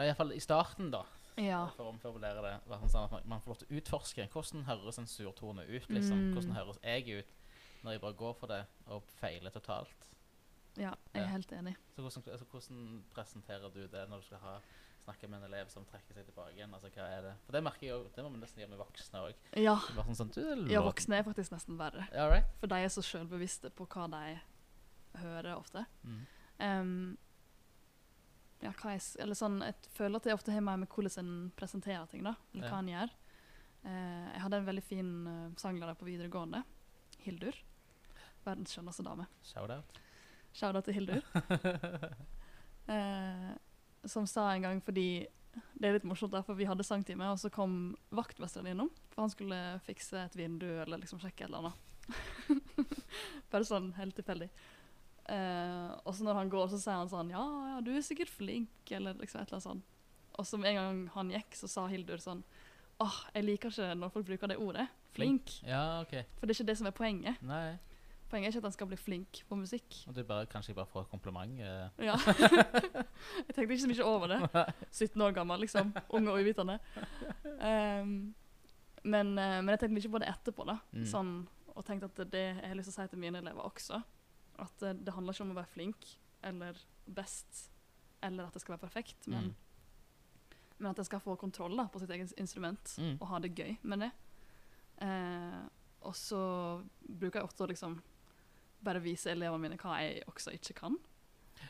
[0.00, 1.02] Iallfall i starten, da,
[1.36, 1.66] Ja.
[1.76, 2.54] for å omformulere det.
[2.90, 5.88] Sånn, at man, man får lov til å utforske hvordan høres en surtone ut.
[5.88, 6.32] liksom, Mm.
[6.34, 7.32] Hvordan høres jeg ut
[7.84, 10.08] når jeg bare går for det og feiler totalt.
[10.76, 11.74] ja, jeg er helt enig.
[11.96, 14.58] Så hvordan, altså, hvordan presenterer du det når du skal ha,
[15.04, 16.72] snakke med en elev som trekker seg tilbake igjen?
[16.74, 17.32] Altså, hva er det?
[17.44, 19.34] For det merker jeg jo, det må vi nesten gjøre med voksne òg.
[19.58, 19.74] Ja.
[20.14, 22.06] Sånn, sånn, ja, voksne er faktisk nesten verre.
[22.14, 22.46] Ja, right?
[22.60, 24.38] For de er så selvbevisste på hva de
[25.18, 25.84] hører ofte.
[26.04, 26.26] Mm.
[26.60, 27.18] Em,
[28.72, 32.06] ja, hva jeg, eller sånn, jeg føler at det ofte har med hvordan en presenterer
[32.10, 32.34] ting, da.
[32.54, 33.12] Eller hva en gjør.
[33.82, 36.62] Eh, jeg hadde en veldig fin uh, sanglærer på videregående.
[37.24, 37.58] Hildur.
[38.46, 39.26] Verdens skjønneste dame.
[39.46, 40.00] Shout-out.
[40.54, 41.22] Shout-out til Hildur.
[42.94, 43.52] eh,
[44.08, 47.36] som sa en gang fordi Det er litt morsomt, der, for vi hadde sangtime, og
[47.38, 48.88] så kom vaktmesteren innom.
[49.12, 51.88] For han skulle fikse et vindu eller liksom sjekke et eller annet.
[53.52, 54.48] Bare sånn helt tilfeldig.
[55.30, 58.32] Eh, og så når han går, så sier han sånn Ja, ja, du er sikkert
[58.32, 59.88] flink, eller liksom et eller annet sånt.
[60.40, 62.42] Og så en gang han gikk, så sa Hildur sånn
[63.02, 64.84] Åh, jeg liker ikke når folk bruker det ordet.
[65.16, 65.56] Flink.
[65.66, 66.12] Ja, OK.
[66.38, 67.40] For det er ikke det som er poenget.
[67.42, 67.78] Nei.
[68.30, 69.96] Poenget er ikke at han skal bli flink på musikk.
[70.06, 71.58] Og du bare, kanskje bare får et kompliment.
[71.58, 72.04] Uh.
[72.08, 72.14] Ja.
[72.22, 74.38] jeg tenkte ikke så mye over det.
[75.02, 75.90] 17 år gammel, liksom.
[76.14, 76.78] Ung og uvitende.
[77.44, 78.14] Um,
[79.02, 80.78] men, eh, men jeg tenkte mye på det etterpå, da.
[80.94, 81.06] Mm.
[81.10, 81.34] Sånn,
[81.74, 84.00] og tenkte at det jeg har lyst til å si til mine elever også.
[84.58, 85.96] At uh, det handler ikke om å være flink
[86.44, 87.70] eller best,
[88.22, 89.54] eller at det skal være perfekt, men, Mm.
[90.78, 93.16] men at en skal få kontroll da, på sitt eget instrument Mm.
[93.20, 94.10] og ha det gøy med det.
[95.02, 95.68] Uh,
[96.02, 98.00] og så bruker jeg ofte å liksom
[98.82, 100.96] bare vise elevene mine hva jeg også ikke kan.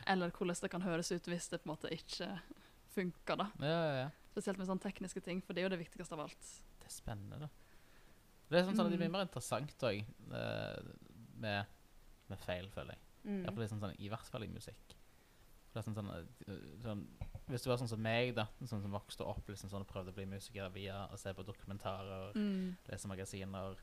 [0.07, 2.41] Eller hvordan det kan høres ut hvis det på en måte ikke
[2.95, 3.37] funker.
[3.37, 3.51] da.
[3.59, 4.09] Ja, ja, ja.
[4.33, 6.49] Spesielt med sånne tekniske ting, for det er jo det viktigste av alt.
[6.79, 7.47] Det er spennende, da.
[8.49, 9.11] Det er sånn, sånn at det blir Mm.
[9.11, 10.05] mer interessant òg,
[11.37, 11.65] med,
[12.33, 13.03] med feil, føler jeg.
[13.23, 13.39] Mm.
[13.45, 14.95] Iallfall liksom sånn, sånn, I hvert fall i musikk.
[15.73, 17.03] For det er sånn, sånn, eh, sånn,
[17.49, 20.11] hvis du var sånn som meg, da, sånn som vokste opp liksom, sånn, og prøvde
[20.13, 22.75] å bli musiker via å se på dokumentarer, Mm.
[22.89, 23.77] lese magasiner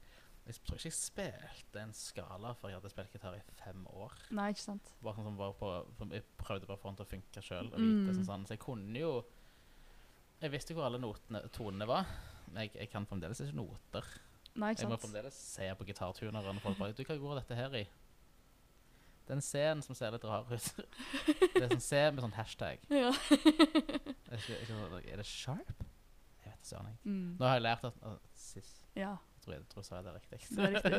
[0.47, 4.13] Jeg tror ikke jeg spilte en skala før jeg hadde spilt gitar i fem år.
[4.33, 4.89] Nei, ikke sant.
[5.03, 7.69] Bare sånn, sånn, bare på, jeg prøvde bare å få den til å funke sjøl.
[7.77, 8.07] Mm.
[8.09, 8.47] Sånn, sånn.
[8.47, 9.25] Så jeg kunne jo
[10.41, 12.07] Jeg visste hvor alle notene, tonene var,
[12.51, 14.05] men jeg, jeg kan fremdeles ikke noter.
[14.57, 17.55] Nei, ikke Jeg må fremdeles se på gitartunere og folk bare Du, hva går dette
[17.59, 17.87] her i?
[19.31, 20.69] Den er en som ser litt rar ut.
[21.55, 22.83] Det er en scene med sånn hashtag.
[22.91, 23.13] Ja.
[23.15, 25.85] Er, ikke, ikke, sånn- er det sharp?
[26.43, 26.69] Jeg vet ikke.
[26.73, 26.89] Sånn.
[27.07, 27.29] Mm.
[27.39, 28.73] Nå har jeg lært at uh, Sis.
[28.99, 30.39] ja, Jeg tror jeg, tror jeg sa det riktig.
[30.59, 30.93] det riktig.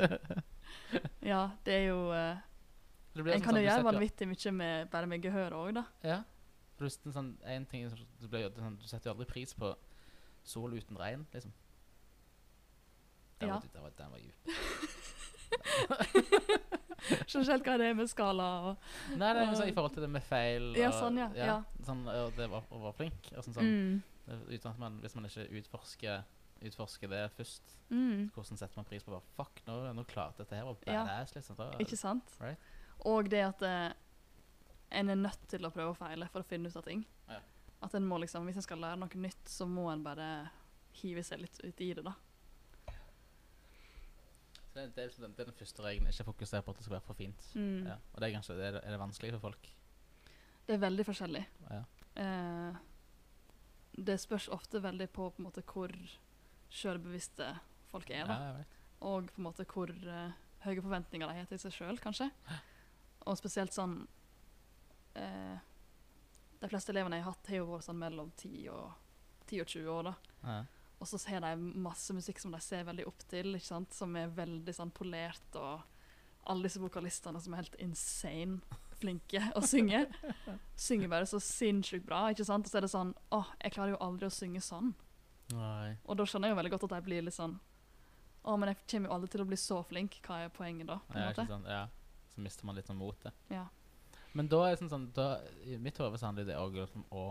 [1.32, 2.40] Ja, det er jo uh,
[3.14, 5.84] Det En sånn kan sånn, jo gjøre vanvittig mye med, bare med gehør òg, da.
[6.08, 6.20] Ja.
[6.78, 9.28] For det er sånn, en ting, som- du, blir, det sånn, du setter jo aldri
[9.30, 9.68] pris på
[10.48, 11.52] sol uten regn, liksom.
[13.42, 13.60] Den Ja.
[13.60, 14.40] var, den var, den var djup.
[17.02, 18.84] Skjønner ikke helt hva det er med skala og
[19.18, 21.56] Nei, det er sånn, i forhold til det med feil Ja, sånn, ja, ja.
[21.88, 23.32] Sånn, og det var, å være flink.
[23.36, 24.44] Og sånn, sånn, mm.
[24.52, 26.24] uten at man, hvis man ikke utforsker,
[26.62, 28.30] utforsker det først, Mm.
[28.32, 31.02] hvordan setter man pris på bare, Fuck, nå, nå klarte dette her var Ja.
[31.04, 31.58] badass, liksom.
[31.58, 32.38] Da, Ikke sant?
[32.40, 32.58] Right.
[33.04, 33.92] Og det at eh,
[34.92, 37.04] en er nødt til å prøve og feile for å finne ut av ting.
[37.28, 37.40] Ja.
[37.82, 40.50] At en må liksom, Hvis en skal lære noe nytt, så må en bare
[41.02, 42.14] hive seg litt ut i det, da.
[44.72, 46.08] Så det, det, liksom den, det er den første regelen.
[46.08, 47.48] Ikke fokusere på at det skal være for fint.
[47.56, 47.88] Mm.
[47.90, 47.98] Ja.
[48.14, 49.72] Og det er kanskje er det, er det vanskelig for folk.
[50.68, 51.42] Det er veldig forskjellig.
[51.68, 51.82] Ja.
[52.24, 52.78] Eh,
[54.08, 55.92] det spørs ofte veldig på, på måte, hvor
[56.72, 57.50] sjølbevisste
[57.92, 58.32] folk er.
[58.32, 58.64] Ja.
[59.12, 60.32] Og på en måte hvor uh,
[60.64, 62.30] høye forventninger de har til seg sjøl, kanskje.
[63.28, 64.00] Og spesielt sånn
[65.14, 65.58] eh,
[66.62, 68.96] De fleste elevene jeg har hatt, har jo vært sånn mellom 10 og,
[69.50, 70.10] 10 og 20 år.
[70.10, 70.56] da.
[71.02, 73.94] Og så har de masse musikk som de ser veldig opp til, ikke sant?
[73.98, 75.56] som er veldig sånn polert.
[75.58, 75.82] Og
[76.52, 78.60] alle disse vokalistene som er helt insane
[79.02, 80.04] flinke å synge.
[80.78, 82.28] Synger bare så sinnssykt bra.
[82.30, 82.68] ikke sant?
[82.68, 84.92] Og så er det sånn Å, jeg klarer jo aldri å synge sånn.
[85.56, 85.96] Nei.
[86.06, 87.58] Og da skjønner jeg jo veldig godt at de blir litt sånn
[88.46, 90.20] Å, men jeg kommer jo aldri til å bli så flink.
[90.26, 91.00] Hva er poenget da?
[91.10, 91.42] på en Ja, måte?
[91.48, 91.68] ikke sant?
[91.74, 91.82] Ja.
[92.36, 93.34] Så mister man litt sånn motet.
[93.52, 93.66] Ja.
[94.38, 95.26] Men da er det sånn, sånn da,
[95.66, 97.26] I mitt hode så handler det òg om å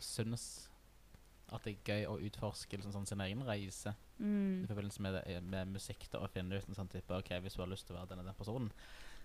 [0.00, 0.69] synes
[1.52, 4.66] at det er gøy å utforske liksom, sånn, sin egen reise i Mm.
[4.68, 6.08] forbindelse med, det, med musikk.
[6.12, 8.08] da, Og finne ut en sånn type OK, hvis du har lyst til å være
[8.10, 8.72] den og den personen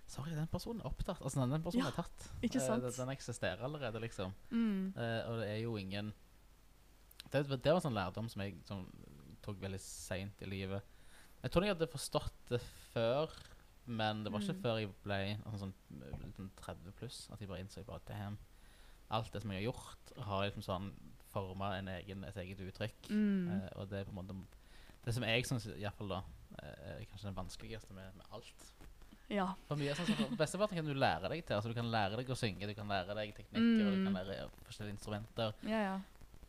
[0.08, 1.18] Sorry, den personen er opptatt.
[1.20, 2.28] Altså, den, den personen Ja, er tatt.
[2.46, 2.82] ikke Eh, sant?
[2.82, 4.32] den, den eksisterer allerede, liksom.
[4.50, 4.94] Mm.
[4.96, 6.12] Eh, og det er jo ingen
[7.30, 8.84] Det, det var en sånn lærdom som jeg som,
[9.42, 10.82] tok veldig seint i livet.
[11.42, 12.60] Jeg tror jeg hadde forstått det
[12.94, 13.30] før,
[13.86, 14.62] men det var ikke Mm.
[14.62, 15.74] før jeg ble altså, sånn,
[16.36, 18.38] sånn 30 pluss at jeg bare innså bare damn.
[19.10, 20.88] Alt det som jeg har gjort, har liksom sånn
[21.36, 23.10] forma en egen, et eget uttrykk.
[23.12, 23.50] Mm.
[23.54, 24.38] Eh, og det er på en måte
[25.06, 26.22] Det som jeg syns iallfall da
[26.62, 28.72] eh, er kanskje det vanskeligste med, med alt.
[29.30, 29.44] Ja.
[29.68, 31.56] For mye sånn som for Besteparten kan du lære deg til.
[31.56, 34.04] Altså Du kan lære deg å synge, du kan lære deg teknikker, og du Mm.
[34.06, 35.54] kan lære forskjellige instrumenter.
[35.66, 35.96] Ja, ja.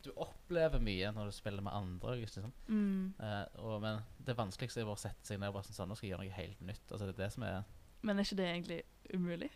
[0.06, 2.16] Du opplever mye når du spiller med andre.
[2.22, 2.52] Liksom.
[2.70, 3.14] Mm.
[3.20, 5.90] Eh, og, men det vanskeligste er bare å sette seg ned og bare sånn, sånn
[5.90, 6.86] Nå skal jeg gjøre noe helt nytt.
[6.94, 7.64] Altså Det er det som er
[8.06, 8.82] Men er ikke det egentlig
[9.14, 9.50] umulig?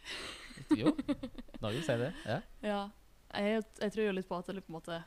[0.81, 0.91] Jo,
[1.63, 2.11] Norge sier det.
[2.25, 2.39] Ja.
[2.65, 2.81] Ja.
[3.37, 4.97] Jeg, jeg tror jo litt på at det på en måte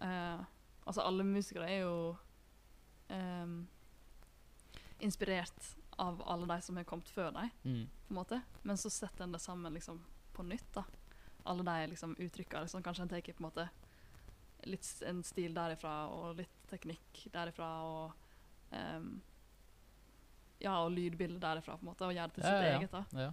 [0.00, 0.44] eh,
[0.86, 2.16] Altså, alle musikere er jo
[3.08, 3.62] ehm,
[5.00, 7.86] inspirert av alle de som har kommet før dem, Mm.
[8.08, 8.42] på en måte.
[8.62, 10.02] Men så setter en det sammen liksom
[10.34, 10.84] på nytt, da.
[11.46, 12.60] Alle de liksom uttrykkene.
[12.66, 13.68] Liksom, kanskje en tar på en måte
[14.64, 18.12] litt en stil derifra, og litt teknikk derifra, og
[18.72, 19.22] um,
[20.60, 22.78] Ja, og lydbilde derifra, på en måte, og gjør det til sitt ja, ja.
[22.78, 23.04] eget, da.
[23.12, 23.32] Ja.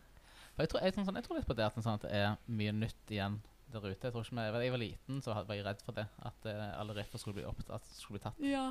[0.57, 2.71] Jeg, tror, jeg, sånn, jeg tror litt på det at, sånn, at det er mye
[2.71, 3.41] nytt igjen
[3.73, 4.07] der ute.
[4.07, 6.07] Jeg tror ikke vi, jeg var liten, så var jeg redd for det.
[6.27, 8.41] At eh, alle riffer skulle bli, opptatt, at skulle bli tatt.
[8.45, 8.65] Ja.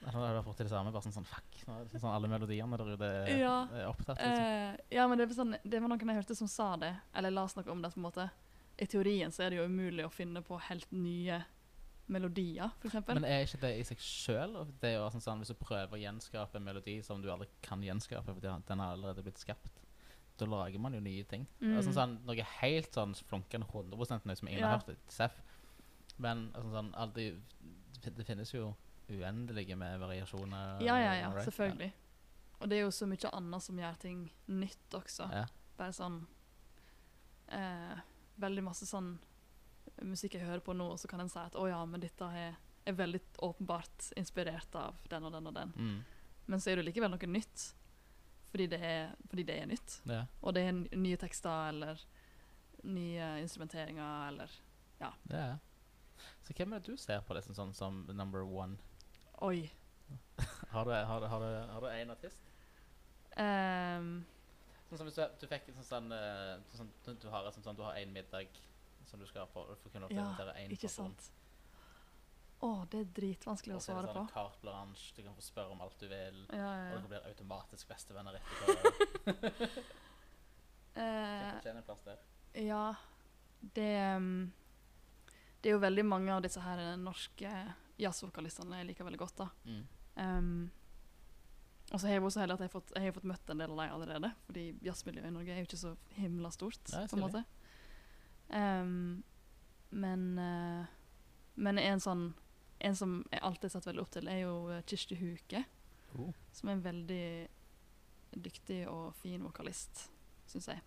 [0.00, 0.92] Eller har jeg fått til det samme.
[0.94, 1.60] Bare sånn, sånn fuck.
[1.68, 3.56] Er sånn, alle melodiene der ute er, Ja.
[3.76, 4.16] er opptatt.
[4.16, 4.44] Liksom.
[4.44, 7.44] Uh, ja, men det, sånn, det var noen jeg hørte som sa det, eller la
[7.44, 8.30] oss snakke om det på en måte.
[8.80, 11.42] I teorien så er det jo umulig å finne på helt nye
[12.10, 13.20] melodier, eksempel.
[13.20, 14.56] Men er ikke det i seg sjøl?
[14.80, 18.50] Sånn, sånn, hvis du prøver å gjenskape en melodi som du aldri kan gjenskape fordi
[18.66, 19.78] den har allerede blitt skapt,
[20.40, 21.46] da lager man jo nye ting.
[21.60, 21.76] Mm.
[21.76, 24.74] Altså, sånn, noe helt sånn flunkende 100 nøye som ingen Ja.
[24.76, 25.10] har hørt.
[25.12, 25.40] Seff.
[26.18, 27.26] Men altså, sånn, aldri,
[28.04, 28.74] det finnes jo
[29.10, 30.80] uendelige med variasjoner.
[30.84, 31.44] Ja, ja, ja, right?
[31.48, 31.92] selvfølgelig.
[32.60, 35.30] Og det er jo så mye annet som gjør ting nytt også.
[35.32, 35.46] Ja.
[35.78, 36.26] Bare sånn
[37.48, 38.00] eh,
[38.40, 39.18] Veldig masse sånn
[40.06, 42.24] musikk jeg hører på nå, og så kan en si at å ja, men dette
[42.24, 42.54] er,
[42.88, 45.72] er veldig åpenbart inspirert av den og den og den.
[45.76, 45.98] Mm.
[46.46, 47.66] Men så er det likevel noe nytt.
[48.50, 50.00] Fordi det er, fordi det er nytt.
[50.10, 50.24] ja.
[50.42, 52.00] Og det er nye tekster eller
[52.84, 54.50] nye instrumenteringer eller
[55.00, 55.56] Ja, ja.
[56.44, 58.76] Så hvem er det du ser på liksom, sånn som number one?
[59.46, 59.70] Oi.
[60.74, 62.42] Har du, har har du, har du en artist?
[63.38, 64.24] Um,
[64.90, 67.76] Sånn som hvis du, du fikk en sånn, sånn, eh, sånn, du, har et sånn,
[67.78, 68.48] du har en middag
[69.06, 70.24] som du skal og du får kunne Ja,
[70.56, 71.14] en ikke person.
[71.14, 71.30] sant.
[72.60, 74.20] Å, det er dritvanskelig å svare på.
[74.20, 77.06] sånn carte blanche, du kan få spørre om alt du vil, Ja, ja, og du
[77.06, 79.82] dere blir automatisk bestevenner etterpå.
[80.90, 82.16] Eh, Kan fortjene en plass der.
[82.66, 82.86] ja,
[83.76, 84.50] det um,
[85.62, 87.52] Det er jo veldig mange av disse her norske
[88.02, 89.38] jazzvokalistene jeg liker veldig godt.
[89.38, 89.46] da.
[89.64, 89.84] Mm.
[90.16, 90.70] Um,
[91.92, 93.62] og så har jeg også heldig at jeg har fått, jeg har fått møtt en
[93.62, 94.32] del av dem allerede.
[94.48, 96.82] Fordi jazzmiljøet i Norge er jo ikke så himla stort.
[96.90, 97.44] Nei, på en måte.
[98.50, 99.22] Um,
[99.94, 100.90] men uh,
[101.60, 102.22] men en sånn
[102.80, 105.64] En som jeg alltid har satt veldig opp til, er jo uh, Kirsti Huke.
[106.16, 106.30] Oh.
[106.56, 107.24] Som er en veldig
[108.40, 110.06] dyktig og fin vokalist,
[110.50, 110.80] syns jeg.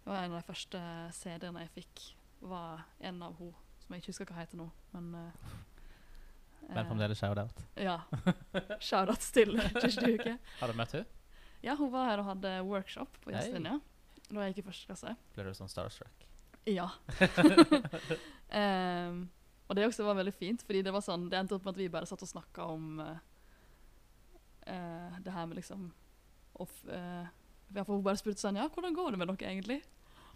[0.00, 0.80] Det var en av de første
[1.14, 2.04] CD-ene jeg fikk,
[2.40, 4.66] var en av hun som jeg ikke husker hva heter nå.
[4.94, 5.54] Men uh,
[6.70, 7.62] Men fremdeles shout-out.
[7.76, 7.98] ja.
[8.88, 10.36] Shoutouts til Kirsti Huke.
[10.60, 11.06] Har du møtt henne?
[11.62, 13.36] Ja, hun var her og hadde workshop på Hei.
[13.36, 13.78] jazzlinja.
[14.30, 15.14] Da jeg gikk i første klasse.
[15.34, 16.26] Ble du sånn starstruck?
[16.70, 16.86] Ja.
[18.60, 19.28] Ehm,
[19.70, 21.78] og det også var veldig fint, fordi det var sånn, det endte opp med at
[21.78, 23.20] vi bare satt og snakka om uh,
[24.66, 25.92] det her med liksom
[26.60, 27.22] og uh,
[27.72, 29.78] eh, Hun bare spurte sånn Ja, hvordan går det med dere egentlig?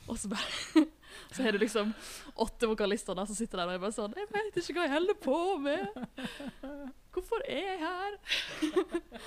[0.07, 0.85] Og så bare
[1.35, 1.91] Så har du liksom
[2.41, 4.95] åtte vokalister der som sitter der og er bare sånn Jeg vet ikke hva jeg
[4.95, 5.83] holder på med.
[7.15, 8.17] Hvorfor er jeg her?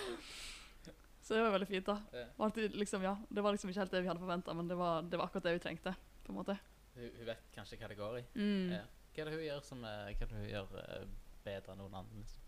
[1.28, 2.26] så det var veldig fint, da.
[2.56, 5.08] Det liksom, ja, det var liksom ikke helt det vi hadde forventa, men det var,
[5.08, 5.96] det var akkurat det vi trengte.
[6.26, 6.58] på en måte.
[6.98, 8.24] Hun vet kanskje hva det går i.
[8.36, 8.72] Mm.
[8.76, 8.84] Ja.
[9.18, 11.06] Hva er det hun gjør som er, hva er det hun gjør eh,
[11.42, 12.20] bedre enn noen andre?
[12.22, 12.44] Liksom?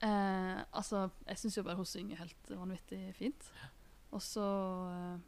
[0.00, 3.50] Eh, altså, jeg syns jo bare hun synger helt vanvittig fint.
[4.16, 4.46] Og så
[4.88, 5.18] eh,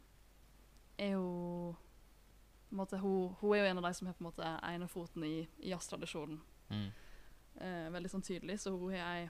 [1.05, 4.23] er jo på en måte, hun, hun er jo en av de som har på
[4.23, 6.39] en måte ene foten i, i jazztradisjonen.
[6.73, 6.87] Mm.
[7.61, 8.57] Eh, veldig sånn tydelig.
[8.63, 9.27] Så hun har ei,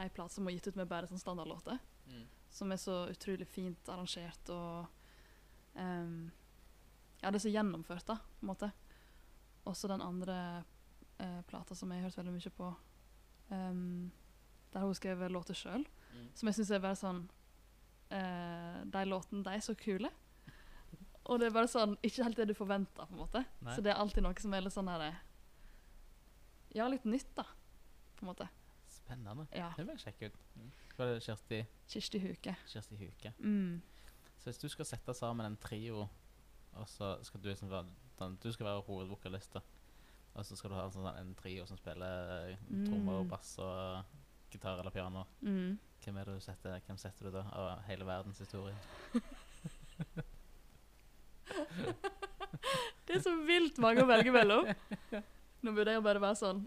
[0.00, 1.76] ei plate som hun har gitt ut med bare sånn standardlåter.
[2.08, 2.24] Mm.
[2.56, 4.88] Som er så utrolig fint arrangert og
[5.76, 6.32] um,
[7.20, 8.72] Ja, det er så gjennomført, da, på en måte.
[9.68, 10.36] Også den andre
[11.20, 12.70] eh, plata som jeg har hørt veldig mye på,
[13.50, 14.10] um,
[14.72, 16.26] der hun skrev låter sjøl, Mm.
[16.36, 17.20] som jeg syns er bare sånn
[18.12, 20.10] eh, De låtene, de er så kule.
[21.24, 23.44] Og det er bare sånn Ikke helt det du forventer, på en måte.
[23.62, 23.72] Nei.
[23.76, 25.06] Så det er alltid noe som er litt sånn her
[26.74, 27.44] Ja, litt nytt, da.
[28.16, 28.48] På en måte.
[28.92, 29.46] Spennende.
[29.56, 29.70] Ja.
[29.76, 30.36] Det vil jeg sjekke ut.
[30.56, 30.68] Mm.
[30.96, 32.56] Hva er det Kjersti, Kirsti Huke.
[32.68, 33.32] Kjersti Huke?
[33.40, 33.80] Mm.
[34.36, 36.08] Så hvis du skal sette sammen en trio,
[36.78, 37.86] og så skal du liksom være
[38.18, 39.56] den, Du skal være hovedvokalist.
[40.34, 42.84] Og så skal du ha en, sånn, en trio som spiller mm.
[42.86, 43.30] trommer og Mm.
[43.30, 44.04] bass og
[44.52, 45.24] gitar eller piano.
[45.40, 45.78] Mm.
[46.04, 48.74] Hvem er det du setter, hvem setter du da av hele verdens historie?
[53.06, 54.68] Det er så vilt mange å velge mellom.
[55.62, 56.62] Nå burde jeg bare være sånn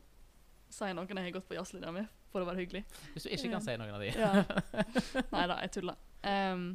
[0.75, 2.81] Si noen jeg har gått på jazzlinja med, for å være hyggelig.
[3.13, 4.09] Hvis du ikke kan si noen av de.
[4.11, 4.31] Ja.
[5.35, 5.99] Nei da, jeg tuller.
[6.25, 6.65] Um,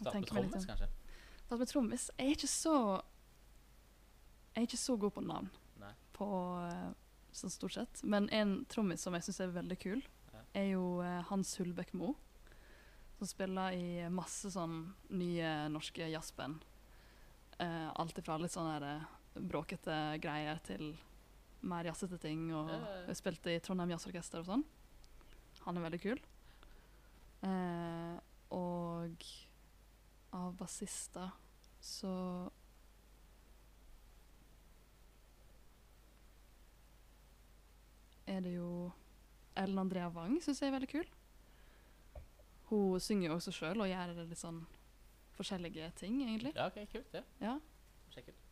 [0.00, 0.88] Start med trommis, kanskje?
[1.44, 2.10] Starte med trommis.
[2.18, 2.74] Jeg er ikke så
[4.54, 5.50] Jeg er ikke så god på navn.
[5.78, 5.92] Nei.
[6.16, 6.28] På
[6.66, 6.88] eh,
[7.36, 8.00] sånn stort sett.
[8.02, 10.40] Men en trommis som jeg syns er veldig kul, Ja.
[10.54, 12.14] er jo eh, Hans Hulbekk Mo.
[13.18, 16.64] Som spiller i masse sånn nye norske jazzband.
[17.58, 20.92] Uh, alt ifra litt eh, bråkete greier til
[21.66, 22.52] mer jazzete ting.
[22.54, 24.64] Og Ja, ja, spilte i Trondheim Jazzorkester og sånn.
[25.64, 26.20] Han er veldig kul.
[27.42, 28.18] Eh,
[28.54, 29.26] og
[30.36, 31.30] av bassister
[31.80, 32.50] så
[38.28, 38.90] er det jo
[39.56, 41.06] Ellen Andrea Wang syns jeg er veldig kul.
[42.68, 44.60] Hun synger jo også sjøl og gjør litt sånn
[45.38, 46.52] forskjellige ting, egentlig.
[46.56, 47.14] Ja, ok, kult.
[47.14, 47.22] Ja.
[47.40, 47.54] Ja.
[48.12, 48.44] Sjekk ut.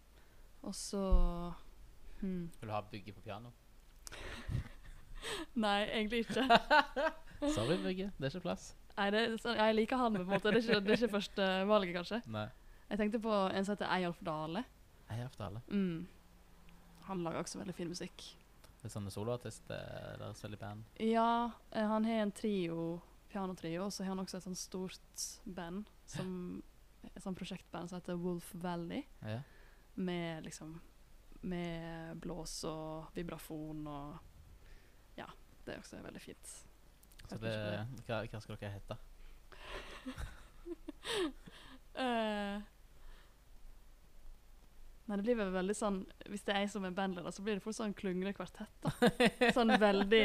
[0.67, 1.03] Og så
[2.23, 2.49] hmm.
[2.61, 3.53] Vil du ha Bugge på piano?
[5.67, 6.47] Nei, egentlig ikke.
[7.57, 8.11] Sorry, Bygge.
[8.17, 8.73] Det er ikke plass.
[8.97, 10.51] Nei, det, er jeg liker han, på en måte.
[10.51, 12.21] Det er ikke, det er ikke første valget, kanskje.
[12.33, 12.47] Nei.
[12.89, 14.63] Jeg tenkte på en som heter Eyolf Dale.
[15.13, 15.61] Eyolf Dale?
[15.69, 16.07] Mm.
[17.09, 18.25] Han lager også veldig fin musikk.
[18.83, 20.89] Litt sånn soloartist eh, eller spiller i band.
[21.03, 21.29] Ja,
[21.73, 23.01] eh, han har en trio,
[23.33, 26.31] pianotrio, og så har han også et sånt stort band, som,
[27.11, 29.41] et sånt prosjektband som heter Wolf Valley, Ja.
[29.97, 30.77] med liksom
[31.47, 34.17] med blås og vibrafon og
[35.17, 35.27] Ja,
[35.65, 36.51] det er også veldig fint.
[37.27, 37.57] Så det,
[38.07, 38.99] hva, hva skal dere hete?
[41.97, 42.63] uh,
[45.07, 46.01] Nei, det blir vel veldig sånn
[46.31, 48.73] Hvis det er jeg som er bandleder, så blir det fort sånn klungle kvartett.
[48.83, 48.91] da.
[49.55, 50.25] Sånn veldig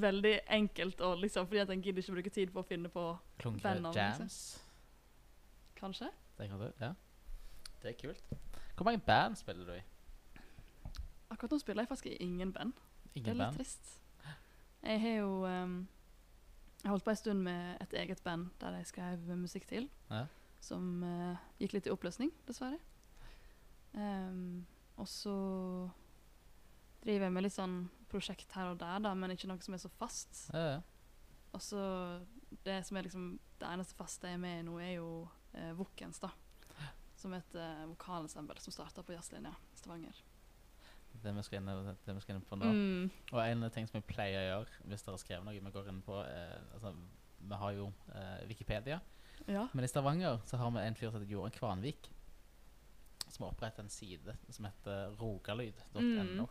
[0.00, 3.04] veldig enkelt, og liksom, fordi at en gidder ikke bruke tid på å finne på
[3.42, 4.22] Bandnavn, liksom.
[4.22, 4.38] Jams?
[5.78, 6.10] Kanskje?
[6.38, 6.92] Det kan du, ja.
[7.82, 8.32] Det er kult.
[8.76, 9.82] Hvor mange band spiller du i?
[11.30, 12.72] Akkurat nå spiller jeg faktisk i ingen band.
[13.14, 13.58] Det er litt band?
[13.58, 14.00] trist.
[14.84, 15.76] Jeg har jo ehm,
[16.84, 19.86] Jeg holdt på en stund med et eget band der jeg skrev musikk til.
[20.10, 20.26] Ja.
[20.60, 22.76] Som uh, gikk litt i oppløsning, dessverre.
[23.94, 24.66] Um,
[25.00, 25.36] og så
[27.04, 27.78] driver jeg med litt sånn
[28.12, 30.44] prosjekt her og der, da, men ikke noe som er så fast.
[30.52, 30.82] Ja, ja.
[31.56, 31.80] Og så
[32.66, 33.26] det som er liksom
[33.62, 35.08] det eneste faste jeg er med i nå, er jo
[35.56, 36.34] uh, Vokens, da.
[37.16, 40.20] Som et uh, vokalensemble som starta på jazzlinja i Stavanger.
[41.24, 41.70] Det vi skal inn,
[42.06, 42.70] det vi skal inn på nå.
[42.70, 43.04] Mm.
[43.32, 45.72] Og en av ting som vi pleier å gjøre hvis dere har skrevet noe vi
[45.74, 46.92] går inn på eh, altså,
[47.44, 49.00] Vi har jo eh, Wikipedia,
[49.46, 49.66] Ja.
[49.72, 52.10] men i Stavanger så har vi en fyr som heter Joran Kvanvik.
[53.28, 56.00] Som har opprettet en side som heter rogalyd.no.
[56.00, 56.44] Mm.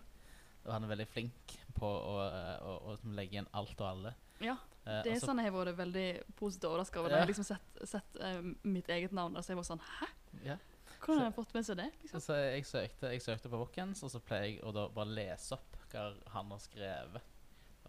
[0.63, 2.27] Og han er veldig flink på å, å,
[2.63, 4.13] å, å, liksom legge igjen alt og alle.
[4.43, 4.57] ja.
[4.83, 7.13] Eh, Det er sånn jeg har vært veldig positivt overraska over.
[7.13, 7.21] Ja.
[7.21, 10.09] Jeg har liksom sett, sett uh, mitt eget navn der, så jeg var sånn Hæ?
[10.43, 10.57] ja.
[11.03, 11.85] Hvordan har jeg fått med seg det?
[12.01, 12.15] Liksom?
[12.19, 15.77] Altså, jeg søkte, jeg søkte på Vokkens, og så pleier jeg å bare lese opp
[15.91, 17.21] hva han har skrevet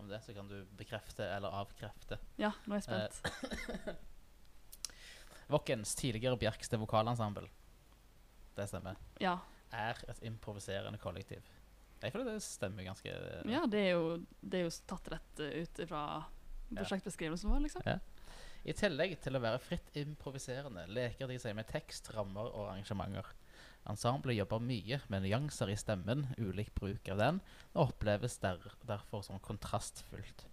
[0.00, 0.18] om det.
[0.26, 2.18] Så kan du bekrefte eller avkrefte.
[2.42, 3.96] Ja, nå er jeg Eh, spent.
[5.46, 7.48] Vokens, tidligere Bjerkstad vokalensemble,
[8.56, 9.38] det stemmer, Ja.
[9.72, 11.42] er et improviserende kollektiv.
[12.02, 13.08] Jeg føler det stemmer ganske
[13.48, 16.02] ja, det er jo, det er jo tatt rett eh, ut fra
[16.74, 17.82] prosjektbeskrivelsen vår, liksom.
[17.86, 17.98] Ja.
[18.64, 23.28] I tillegg til å være fritt improviserende leker de seg med tekst, rammer og arrangementer.
[23.90, 27.40] Ensemblet jobber mye med nyanser i stemmen, ulik bruk av den,
[27.74, 30.46] og oppleves der, derfor som kontrastfullt.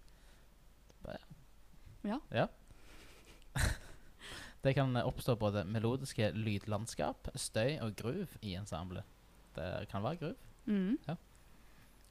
[2.04, 2.18] Ja.
[2.34, 2.46] Ja.
[4.62, 9.08] Det kan oppstå både melodiske lydlandskap, støy og groove i ensemblet.
[9.56, 10.50] Det kan være groove.
[10.66, 11.16] Mm.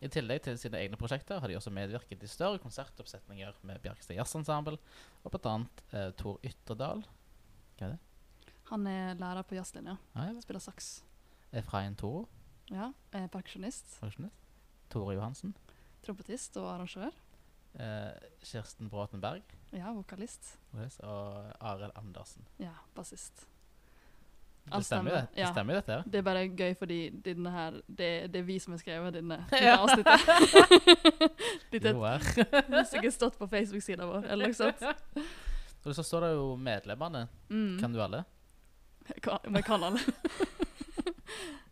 [0.02, 4.16] I tillegg til sine egne prosjekter har de også medvirket i større konsertoppsetninger med Bjerkstad
[4.18, 4.80] Jazzensemble,
[5.24, 5.54] og bl.a.
[5.94, 7.04] eh, Tor Ytterdal
[7.78, 8.00] Hva er det?
[8.72, 9.98] Han er lærer på jazzlinja.
[10.16, 10.28] Ja.
[10.42, 11.04] Spiller saks.
[11.54, 12.28] Efrain Toro,
[12.72, 13.98] Ja, er perkusjonist.
[14.90, 15.54] Tore Johansen.
[16.06, 17.12] Trompetist og arrangør.
[17.76, 19.44] Eh, Kirsten Bråtenberg
[19.74, 20.58] Ja, vokalist.
[21.04, 22.48] og Arild Andersen.
[22.60, 23.46] Ja, bassist.
[24.66, 25.28] Det stemmer, det.
[25.36, 25.52] Det ja.
[25.52, 25.92] stemmer dette.
[25.92, 26.04] ja.
[26.06, 29.40] Det er bare gøy fordi denne her, det, det er vi som har skrevet denne,
[29.52, 30.20] denne avsnittet.
[31.74, 31.98] Dette er
[32.70, 34.84] har sikkert stått på Facebook-sida vår, eller noe sånt.
[35.86, 37.26] Og så står det jo medlemmene.
[37.50, 37.80] Mm.
[37.82, 38.24] Kan du alle?
[39.26, 40.00] Kan, men kan alle.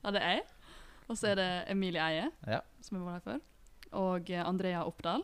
[0.03, 0.47] ja, det er jeg.
[1.09, 2.59] Og så er det Emilie Eie, Ja.
[2.81, 3.39] som har vært her før.
[3.99, 5.23] Og eh, Andrea Oppdal.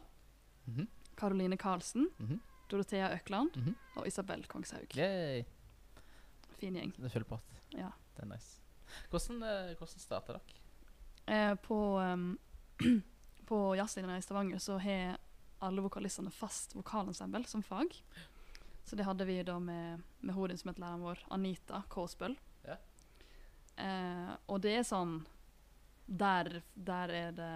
[0.65, 0.87] Mhm,
[1.17, 2.07] Karoline Karlsen.
[2.19, 2.39] mhm,
[2.71, 3.49] Dorothea Økland.
[3.55, 3.73] -hmm.
[3.95, 4.97] Og Isabel Kongshaug.
[4.97, 5.43] Yay.
[6.59, 6.93] Fin gjeng.
[6.97, 7.59] Det er full pott.
[7.75, 7.91] Ja.
[8.15, 8.61] Det er nice.
[9.11, 10.61] Hvordan, eh, hvordan starta dere?
[11.25, 12.37] Eh, på um,
[13.49, 15.17] på jazzlinja i Stavanger så har
[15.59, 17.95] alle vokalistene fast vokalensemble som fag.
[18.85, 22.35] Så det hadde vi da med, med hovedinstrumentlæreren vår, Anita Kåsbøll.
[22.67, 22.77] Ja.
[23.81, 25.23] Eh, og det er sånn
[26.05, 27.55] der, der er det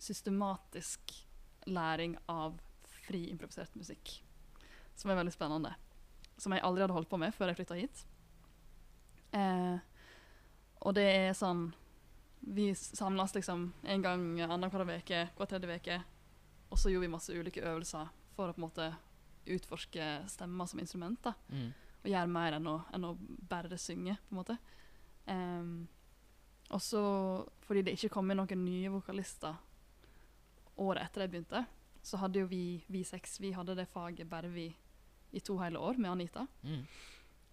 [0.00, 1.12] systematisk
[1.68, 2.56] læring av
[3.04, 4.14] fri improvisert musikk.
[4.96, 5.74] Som er veldig spennende.
[6.40, 8.02] Som jeg aldri hadde holdt på med før jeg flytta hit.
[9.36, 9.76] Eh,
[10.80, 11.68] og det er sånn
[12.40, 15.98] Vi samles liksom en gang annenhver uke, hver tredje uke.
[16.72, 18.86] Og så gjorde vi masse ulike øvelser for å på en måte
[19.50, 21.20] utforske stemmer som instrument.
[21.22, 21.72] da Mm.
[22.02, 23.16] og gjøre mer enn å, enn å
[23.48, 24.58] bare synge, på en måte.
[25.26, 25.88] Em,
[26.70, 27.02] og så,
[27.66, 29.54] fordi det ikke kom inn noen nye vokalister
[30.78, 31.66] året etter jeg begynte,
[32.02, 34.70] så hadde jo vi, vi seks, vi hadde det faget bare vi
[35.30, 36.46] i to hele år med Anita.
[36.62, 36.84] Mm.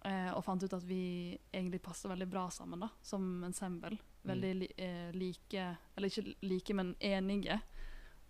[0.00, 3.98] Eh, og fant ut at vi egentlig passer veldig bra sammen da, som ensemble.
[4.28, 5.64] Veldig li, eh, like,
[5.96, 7.60] eller ikke like, men enige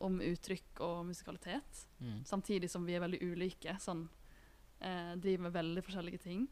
[0.04, 1.86] om uttrykk og musikalitet.
[1.98, 2.24] Mm.
[2.24, 3.76] Samtidig som vi er veldig ulike.
[3.82, 4.08] Sånn,
[4.80, 6.48] eh, driver med veldig forskjellige ting.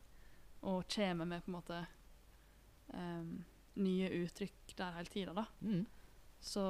[0.63, 1.87] Og kommer med på en måte
[2.95, 3.45] em,
[3.77, 5.45] nye uttrykk der hele tida, da.
[5.61, 5.87] Mm.
[6.41, 6.65] Så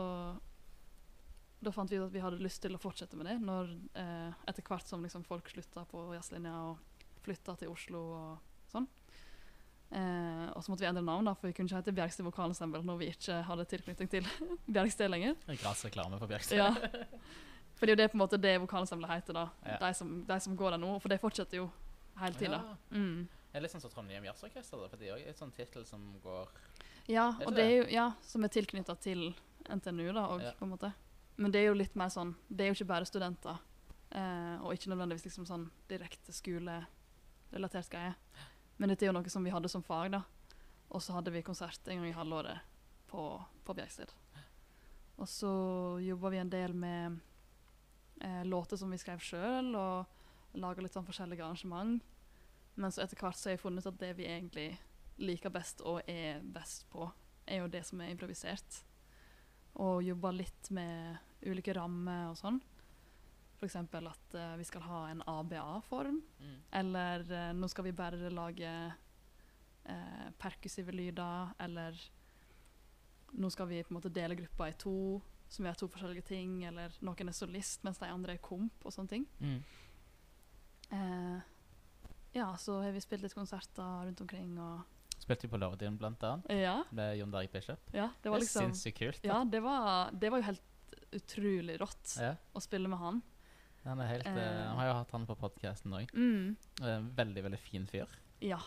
[1.66, 4.36] da fant vi ut at vi hadde lyst til å fortsette med det når, eh,
[4.50, 6.78] etter hvert som liksom folk slutta på jazzlinja og
[7.26, 8.86] flytta til Oslo og sånn.
[9.90, 12.82] Eh, og så måtte vi endre navn, da, for vi kunne ikke hete Bjergsted vokalensemble
[12.86, 14.26] når vi ikke hadde tilknytning til
[14.74, 15.36] Bjergsted lenger.
[15.62, 16.58] Grasreklame for Bjergsted.
[16.58, 16.72] Ja.
[17.76, 19.46] For det er jo det på en måte det vokalensemblet heter, da.
[19.66, 19.78] Ja.
[19.84, 20.94] De, som, de som går der nå.
[21.04, 21.66] For det fortsetter jo
[22.18, 22.62] hele tida.
[22.62, 22.76] Ja.
[22.96, 23.26] Mm.
[23.52, 26.02] Det er litt sånn som Trondheim Jazzorkester, for det er jo et sånn tittel som
[26.24, 26.50] går
[27.08, 29.28] Ja, og det er jo, ja, som er tilknytta til
[29.70, 30.52] NTNU, da, og, Ja.
[30.58, 30.90] på en måte.
[31.36, 33.58] Men det er jo litt mer sånn Det er jo ikke bare studenter,
[34.10, 38.14] eh, og ikke nødvendigvis liksom sånn direkte skolerelatert greie.
[38.76, 40.22] Men dette er jo noe som vi hadde som fag, da.
[40.92, 42.60] Og så hadde vi konsert en gang i halvåret
[43.10, 43.22] på,
[43.64, 44.12] på Bjergsted.
[45.16, 45.50] Og så
[46.04, 47.18] jobba vi en del med
[48.20, 52.02] eh, låter som vi skrev sjøl, og laga litt sånn forskjellige arrangement.
[52.76, 54.68] Men så etter hvert så har jeg funnet ut at det vi egentlig
[55.16, 57.08] liker best og er best på,
[57.48, 58.82] er jo det som er improvisert.
[59.80, 61.16] Og jobba litt med
[61.50, 62.60] ulike rammer og sånn.
[63.56, 63.76] F.eks.
[63.76, 66.20] at uh, vi skal ha en ABA-form.
[66.40, 66.56] mm.
[66.80, 68.72] Eller uh, nå skal vi bare lage
[69.88, 71.54] uh, perkussive lyder.
[71.64, 71.96] Eller
[73.32, 76.58] nå skal vi på en måte dele gruppa i to, som gjør to forskjellige ting.
[76.68, 79.28] Eller noen er solist, mens de andre er komp og sånne ting.
[79.40, 79.62] Mm.
[82.36, 84.84] Ja, så har vi spilt litt konserter rundt omkring og
[85.16, 87.80] Spilte vi på Lordien, blant annet, Ja, med Jon Derek Bishop.
[87.92, 89.22] ja det var liksom sinnssykt kult.
[89.22, 89.28] da.
[89.28, 90.62] Ja, det var, det var jo helt
[91.18, 92.34] utrolig rått Ja.
[92.54, 93.22] å spille med han.
[93.86, 94.66] Han, er helt, uh, Eh.
[94.66, 96.10] han har jo hatt han på podkasten òg.
[96.14, 96.56] Mm.
[97.14, 98.08] veldig, veldig fin fyr.
[98.40, 98.58] Ja.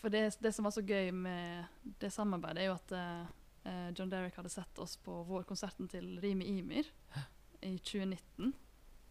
[0.00, 1.66] For det, det som var så gøy med
[2.00, 3.26] det samarbeidet, er jo at eh,
[3.68, 6.88] eh, John Derek hadde sett oss på vårkonserten til Rimi Imir
[7.62, 8.54] i 2019.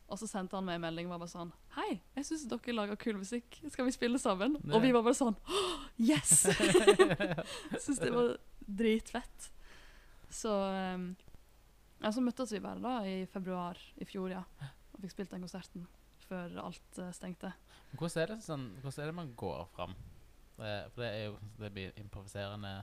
[0.10, 2.74] Og så sendte han meg en melding og var bare sånn Hei, jeg syns dere
[2.74, 3.60] lager kul musikk.
[3.70, 4.56] Skal vi spille sammen?
[4.58, 4.74] Det.
[4.74, 6.48] Og vi var bare sånn oh, Yes!
[7.84, 8.32] Syns det var
[8.66, 9.52] dritfett.
[10.34, 10.50] Så
[10.96, 11.12] um,
[12.02, 14.44] ja, så møttes vi bare da i februar i fjor, ja.
[14.94, 15.88] Og fikk spilt den konserten
[16.30, 17.52] før alt uh, stengte.
[17.98, 19.96] Hvordan er det, sånn, hvordan er det man går fram?
[20.60, 22.74] Det, for det er jo det blir improviserende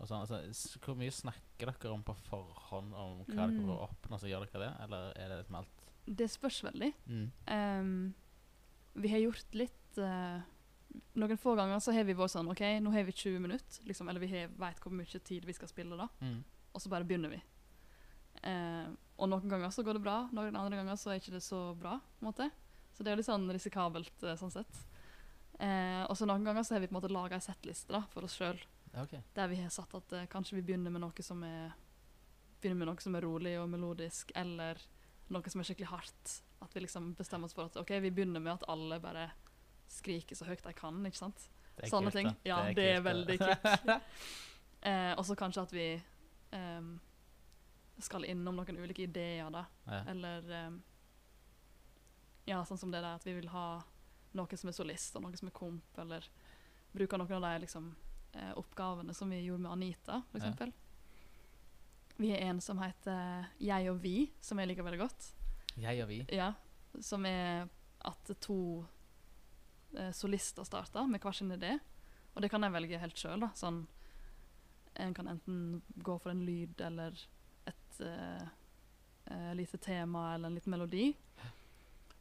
[0.00, 0.24] og sånn.
[0.24, 3.52] Altså, hvor mye snakker dere om på forhånd om hva Mm.
[3.54, 4.72] dere får oppnå, så gjør dere det?
[4.86, 6.90] Eller er det liksom alt Det spørs veldig.
[7.06, 7.30] mm.
[7.48, 8.14] Um,
[8.94, 10.40] vi har gjort litt uh,
[11.18, 14.08] Noen få ganger så har vi vært sånn OK, nå har vi 20 minutter, liksom,
[14.08, 16.06] eller vi vet hvor mye tid vi skal spille, da.
[16.20, 16.44] Mm.
[16.74, 17.40] Og så bare begynner vi.
[18.44, 21.42] Eh, og noen ganger så går det bra, noen andre ganger så er ikke det
[21.46, 21.96] så bra.
[22.18, 22.50] på en måte.
[22.94, 24.80] Så det er litt sånn risikabelt eh, sånn sett.
[25.62, 28.02] Eh, og så noen ganger så har vi på en måte laga ei settliste da,
[28.12, 28.58] for oss sjøl,
[28.94, 29.18] Okay.
[29.34, 31.72] der vi har satt at eh, kanskje vi begynner med noe som er
[32.62, 34.78] begynner med noe som er rolig og melodisk, eller
[35.34, 36.34] noe som er skikkelig hardt.
[36.62, 39.24] At vi liksom bestemmer oss for at ok, vi begynner med at alle bare
[39.90, 41.00] skriker så høyt de kan.
[41.06, 41.42] ikke sant?
[41.74, 42.30] Det er Sånne kult, ting.
[42.30, 42.48] da.
[42.48, 43.10] Ja, det er kult, da.
[43.10, 44.04] veldig kult.
[44.84, 45.84] Eh, og så kanskje at vi
[46.52, 46.88] ehm,
[48.02, 49.64] skal innom noen ulike ideer, da.
[49.86, 50.00] ja.
[50.10, 50.82] Eller um,
[52.44, 53.82] Ja, sånn som det der at vi vil ha
[54.34, 56.26] noen som er solist, og noen som er komp, eller
[56.92, 57.94] bruke noen av de liksom,
[58.34, 60.72] eh, oppgavene som vi gjorde med Anita, for Ja.
[62.16, 65.32] Vi har en som heter Jeg og vi, som jeg liker veldig godt.
[65.76, 66.20] Jeg og vi.
[66.30, 66.52] Ja,
[67.00, 67.68] som er
[68.04, 68.86] at to
[69.96, 71.80] eh, solister starter med hver sin idé.
[72.34, 73.48] Og det kan jeg velge helt sjøl.
[73.54, 73.86] Sånn,
[74.94, 77.18] en kan enten gå for en lyd eller
[78.00, 81.14] eh, lite tema eller en liten melodi.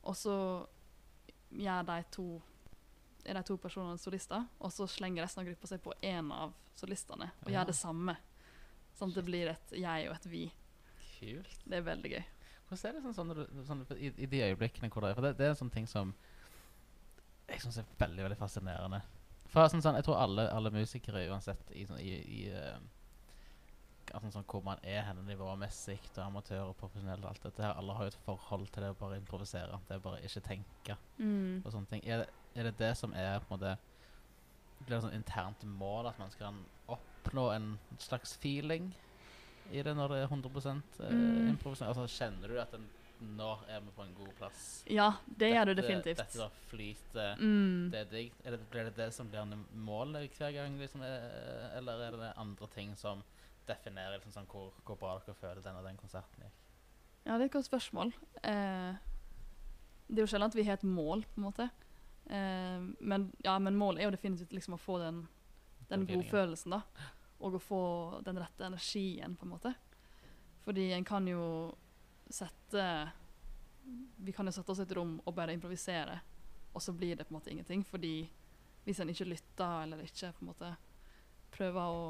[0.04, 0.36] Og så
[1.54, 2.28] gjør de to
[3.26, 6.52] er de to personene solister, og så slenger resten av gruppa seg på én av
[6.76, 7.62] solistene og Ja.
[7.62, 8.18] gjør det samme.
[9.00, 10.52] Sånn at det blir et jeg og et vi.
[11.20, 11.60] Kult.
[11.66, 12.24] Det er veldig gøy.
[12.68, 15.38] Hvordan er det sånn, sånn, sånn i, i de øyeblikkene hvor det er For det,
[15.38, 16.14] det er en sånn ting som
[17.48, 19.02] jeg syns er veldig veldig fascinerende.
[19.48, 22.78] For sånn, sånn, Jeg tror alle, alle musikere, uansett i, sånn, i, i eh,
[24.14, 27.74] altså, sånn, hvor man er henne nivåmessig, og amatør og profesjonell og alt dette her,
[27.80, 29.80] alle har jo et forhold til det å bare improvisere.
[29.88, 31.62] Det å bare ikke tenke Mm.
[31.66, 32.02] og sånne ting.
[32.06, 33.78] Er det, er det det som er på en måte
[34.86, 36.54] Blir det sånn internt mål at man skal
[36.90, 38.94] oppnå en slags feeling
[39.72, 41.48] i det når det er 100 eh, Mm.
[41.54, 41.88] improvisering?
[41.88, 42.90] Altså, kjenner du at den,
[43.38, 44.84] nå er vi på en god plass?
[44.92, 46.18] Ja, det gjør du definitivt.
[46.18, 47.92] Dette da flyter Mm.
[47.92, 48.34] det er digg.
[48.70, 52.68] Blir det det som blir en mål hver gang, liksom, eh, eller er det andre
[52.68, 53.24] ting som
[53.68, 56.60] definerer liksom, sånn, hvor, hvor bra dere føler den og den konserten gikk?
[57.24, 58.12] Ja, det er et godt spørsmål.
[58.44, 58.96] Eh,
[60.08, 61.70] det er jo sjelden at vi har et mål, på en måte.
[62.26, 65.24] Eh, men, ja, men målet er jo definitivt liksom å få den,
[65.88, 66.26] den feelingen.
[66.26, 67.10] godfølelsen, da.
[67.44, 67.84] Og å få
[68.28, 69.74] den rette energien, på en måte.
[70.64, 71.44] Fordi en kan jo
[72.32, 72.84] sette
[74.24, 76.16] Vi kan jo sette oss i et rom og bare improvisere,
[76.72, 77.84] og så blir det på en måte ingenting.
[77.84, 78.30] Fordi
[78.86, 80.70] hvis en ikke lytter, eller ikke på en måte
[81.52, 82.06] prøver å,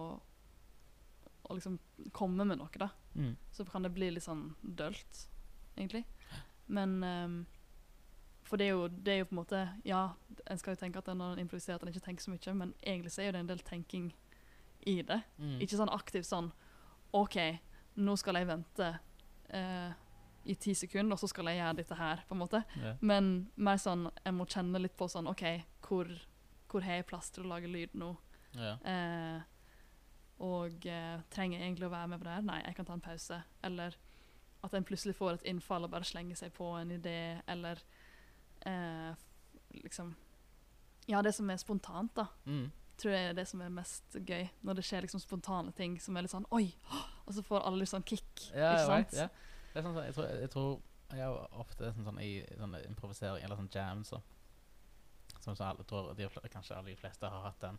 [1.49, 1.79] å liksom
[2.15, 3.35] komme med noe, da Mm.
[3.51, 5.27] så kan det bli litt sånn dølt,
[5.77, 6.03] egentlig.
[6.67, 7.45] Men um,
[8.43, 10.13] For det er, jo, det er jo på en måte Ja,
[10.49, 12.73] en skal jo tenke at når en improviserer, at en ikke tenker så mye, men
[12.81, 14.07] egentlig så er jo det en del tenking
[14.85, 15.21] i det.
[15.37, 15.59] Mm.
[15.61, 16.51] Ikke sånn aktivt sånn
[17.13, 17.37] OK,
[17.95, 18.89] nå skal jeg vente
[19.53, 19.93] uh,
[20.45, 22.63] i ti sekunder, og så skal jeg gjøre dette her, på en måte.
[22.75, 22.97] Yeah.
[22.99, 25.43] Men mer sånn jeg må kjenne litt på sånn OK,
[25.87, 26.09] hvor,
[26.67, 28.15] hvor har jeg plass til å lage lyd nå?
[28.57, 28.73] Ja.
[28.81, 29.41] Eh,
[30.43, 32.45] og eh, trenger egentlig å være med på det her?
[32.47, 33.37] Nei, jeg kan ta en pause.
[33.63, 33.95] Eller
[34.63, 37.17] at en plutselig får et innfall og bare slenger seg på en idé,
[37.51, 37.79] eller
[38.67, 39.13] eh,
[39.83, 40.13] liksom
[41.07, 42.71] Ja, det som er spontant, da, Mm.
[42.97, 44.49] tror jeg er det som er mest gøy.
[44.63, 46.73] Når det skjer liksom spontane ting som er litt sånn Oi!
[47.27, 48.49] Og så får alle litt sånn kick.
[48.53, 49.13] Ja, ikke sant?
[49.17, 49.27] ja.
[49.73, 50.81] Det er sånn, jeg, tror, jeg tror
[51.13, 54.21] Jeg er ofte sånn, sånn i sånn improvisering eller sånn jams så.
[55.43, 57.77] Som så alle tror de, Kanskje alle de fleste har hatt den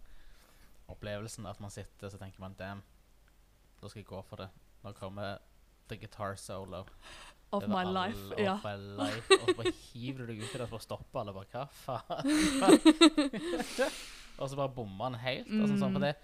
[0.88, 2.82] opplevelsen at man sitter så tenker man Damn,
[3.80, 4.48] da skal jeg gå for det.
[4.84, 5.38] Nå kommer
[5.88, 6.84] the guitar solo.
[7.52, 8.32] Of my alle- life.
[8.32, 8.56] of Ja.
[8.64, 9.30] my life.
[9.30, 11.32] Og så bare hiver du deg ut i det for å stoppe alle.
[11.32, 12.24] Bare, hva faen?
[14.38, 15.46] og så bare bommer han helt.
[15.52, 16.08] Og sånn, sånn, for Mm.
[16.08, 16.16] det,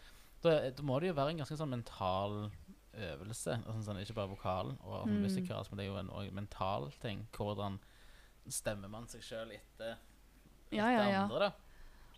[0.42, 2.50] da, da må det jo være en ganske sånn mental
[2.94, 3.58] øvelse.
[3.66, 5.20] Og sånn, sånn, ikke bare vokalen og Mm.
[5.22, 7.28] musikalsk, men det er jo en mental ting.
[7.32, 7.78] Hvordan
[8.48, 9.96] stemmer man seg sjøl etter,
[10.72, 11.22] Ja, etter ja, ja.
[11.24, 11.52] andre, da?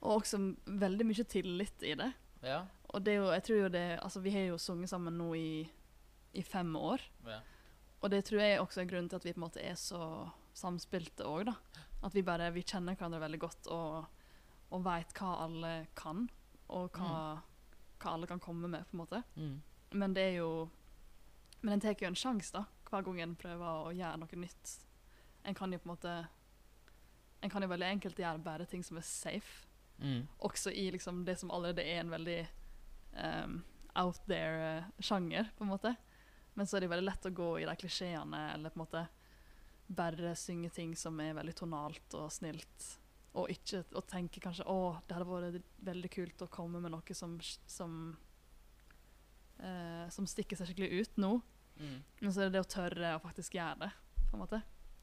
[0.02, 2.12] Og også veldig mye tillit i det.
[2.42, 2.64] Ja.
[2.92, 5.30] Og det er jo, jeg tror jo det Altså, vi har jo sunget sammen nå
[5.38, 5.70] i,
[6.34, 7.00] i fem år.
[7.28, 7.40] ja.
[8.02, 10.26] Og det tror jeg også er grunnen til at vi på en måte er så
[10.58, 11.52] samspilte òg, da.
[12.02, 14.08] At vi bare vi kjenner hverandre veldig godt og,
[14.74, 16.24] og veit hva alle kan,
[16.66, 17.38] og hva,
[18.02, 19.22] hva alle kan komme med, på en måte.
[19.38, 19.60] Mm.
[20.02, 20.70] Men det er jo
[21.62, 24.72] Men en tar jo en sjanse, da, hver gang en prøver å gjøre noe nytt.
[25.46, 26.14] En kan jo på en måte
[27.42, 29.66] En kan jo veldig enkelt gjøre bare ting som er safe,
[30.02, 30.22] Mm.
[30.42, 32.38] også i liksom det som allerede er en veldig
[33.14, 33.60] um,
[33.94, 35.94] out there-sjanger, på en måte.
[36.54, 39.04] Men så er det veldig lett å gå i de klisjeene, eller på en måte
[39.92, 42.88] bare synge ting som er veldig tonalt og snilt.
[43.38, 47.16] Og ikke og tenke kanskje å, det hadde vært veldig kult å komme med noe
[47.16, 47.96] som, som,
[49.58, 51.32] eh, som stikker seg skikkelig ut nå.
[51.80, 51.98] Mm.
[52.20, 53.92] Men så er det det å tørre å faktisk gjøre det.
[54.28, 54.62] på en måte.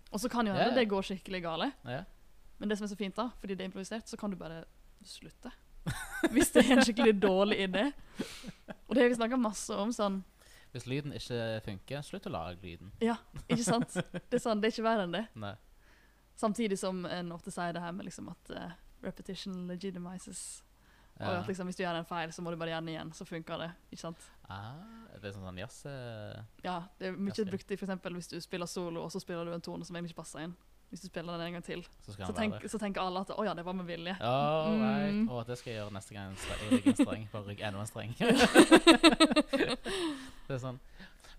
[0.09, 0.77] Og så kan jo hende yeah.
[0.77, 1.81] det går skikkelig galt.
[1.85, 2.05] Yeah.
[2.57, 4.63] Men det som er så fint, da, fordi det er improvisert, så kan du bare
[5.07, 5.51] slutte.
[6.33, 7.85] Hvis det er en skikkelig dårlig idé.
[8.87, 9.91] Og det har vi snakka masse om.
[9.95, 10.19] sånn,
[10.73, 12.91] Hvis lyden ikke funker, slutt å lage lyden.
[13.01, 13.15] Ja,
[13.47, 13.93] ikke sant?
[13.93, 15.25] Det er sånn, det er ikke verre enn det.
[15.39, 15.55] Nei.
[16.39, 18.71] Samtidig som en ofte sier det her med liksom at uh,
[19.03, 20.63] repetition legitimizes.
[21.19, 21.39] Og Ja.
[21.41, 23.25] at liksom, hvis du gjør en feil, så må du bare gjøre den igjen, så
[23.27, 23.71] funker det.
[23.91, 24.21] ikke sant?
[24.47, 24.77] Ah,
[25.19, 28.39] det er sånn sånn jazz Uh, Ja, Det er mye brukt i eksempel hvis du
[28.39, 30.55] spiller solo, og så spiller du en tone som egentlig ikke passer inn.
[30.89, 31.83] Hvis du spiller den en gang til.
[32.01, 34.15] Så Så, tenk, så tenker alle at å ja, det var med vilje.
[34.25, 35.19] All right.
[35.29, 36.39] oh, det skal jeg gjøre neste gang jeg
[36.71, 37.23] rygger en streng.
[37.33, 38.11] Bare rygg enda en streng.
[40.47, 40.79] det er sånn.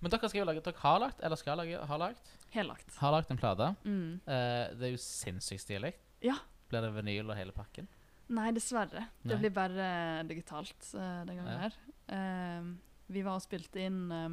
[0.01, 2.25] Men dere skal jo lage, dere har lagt, eller skal lage, har lagt,
[2.55, 2.95] Hellagt.
[3.03, 3.67] har lagt en plate.
[3.85, 4.13] Mm.
[4.25, 5.93] Eh, det er jo sinnssykt stilig.
[6.25, 6.37] Ja.
[6.71, 7.89] Blir det vinyl og hele pakken?
[8.31, 9.03] Nei, dessverre.
[9.27, 11.59] Det blir bare digitalt uh, den gangen Ja.
[11.67, 11.75] her.
[12.07, 12.63] Uh,
[13.11, 14.31] vi var og spilte inn uh,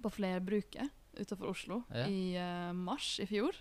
[0.00, 0.88] på Flerbruket
[1.18, 2.06] utenfor Oslo Ja.
[2.06, 3.56] i uh, mars i fjor.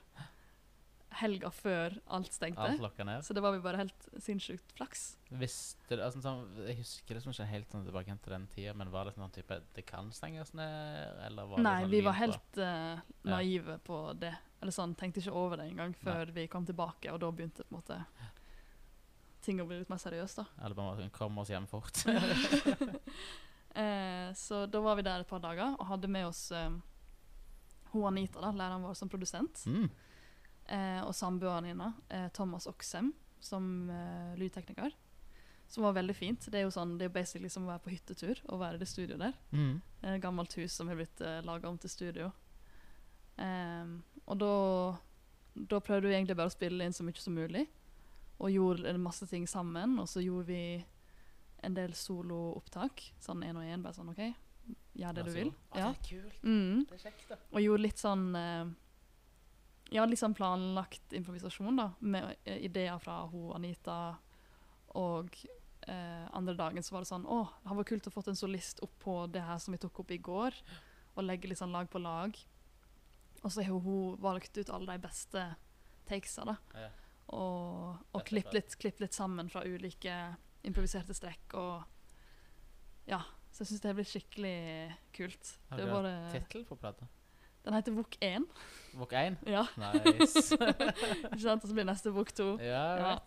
[1.19, 2.63] Helga før alt stengte.
[2.63, 3.25] Alt.
[3.25, 5.17] Så det var vi bare helt sinnssykt flaks.
[5.27, 8.75] Visste du, altså, sånn, Jeg husker det som ikke helt sånn tilbake til den tida,
[8.79, 12.01] men var det sånn type Det kan stenges ned, eller var Nei, det sånn vi
[12.07, 14.31] var helt uh, naive på det.
[14.61, 17.75] Eller sånn, tenkte ikke over det engang før vi kom tilbake, og da begynte på
[17.75, 17.99] en måte
[19.41, 20.45] ting å bli litt mer seriøst, da.
[20.61, 22.05] Eller bare måtte komme oss hjem fort.
[23.71, 26.73] Eh, så da var vi der et par dager og hadde med oss eh,
[27.91, 29.87] hun Anita, da, læreren vår som produsent, mm.
[30.75, 33.11] eh, og samboeren hennes, eh, Thomas Oksem,
[33.41, 34.93] som eh, lydtekniker.
[35.71, 36.45] Som var veldig fint.
[36.51, 38.81] Det er jo sånn, det er basically som å være på hyttetur og være i
[38.81, 39.37] det studioet der.
[39.55, 39.77] Mm.
[40.03, 42.27] Et gammelt hus som har blitt eh, laga om til studio.
[43.39, 44.55] Ehm, og da,
[45.55, 47.63] da prøvde vi egentlig bare å spille inn så mye som mulig.
[48.41, 49.95] Og gjorde masse ting sammen.
[50.01, 50.63] Og så gjorde vi
[51.63, 53.05] en del soloopptak.
[53.23, 53.83] Sånn én og én.
[53.85, 54.25] Bare sånn OK,
[54.97, 55.53] gjør det du vil.
[55.76, 55.89] Ja.
[55.91, 56.43] det er kult.
[56.43, 56.84] Mm.
[56.89, 57.39] Det er kjekt, da.
[57.51, 58.74] Og gjorde litt sånn eh,
[59.91, 61.89] Ja, litt sånn planlagt improvisasjon, da.
[61.99, 63.97] Med eh, ideer fra hun Anita.
[64.99, 65.36] Og
[65.88, 68.39] eh, andre dagen så var det sånn Å, det hadde vært kult å fått en
[68.39, 70.57] solist opp på det her som vi tok opp i går.
[71.16, 72.38] Og legge litt sånn lag på lag.
[73.41, 75.45] Og så har hun valgt ut alle de beste
[76.07, 76.57] takesa, da.
[76.78, 76.89] Ja.
[77.32, 80.16] Og, og klippet litt, klipp litt sammen fra ulike
[80.68, 81.55] improviserte strekk.
[81.57, 83.22] Og ja.
[83.51, 84.57] Så jeg syns det blir skikkelig
[85.15, 85.55] kult.
[85.69, 87.07] Har du hatt Tittel på plata?
[87.63, 88.45] den heter Vok 1.
[88.97, 89.35] Vok 1?
[89.45, 90.55] Ja, Nice.
[91.29, 91.61] ikke sant?
[91.63, 92.47] Og så blir neste Vok 2.
[92.63, 93.19] ja, Ja.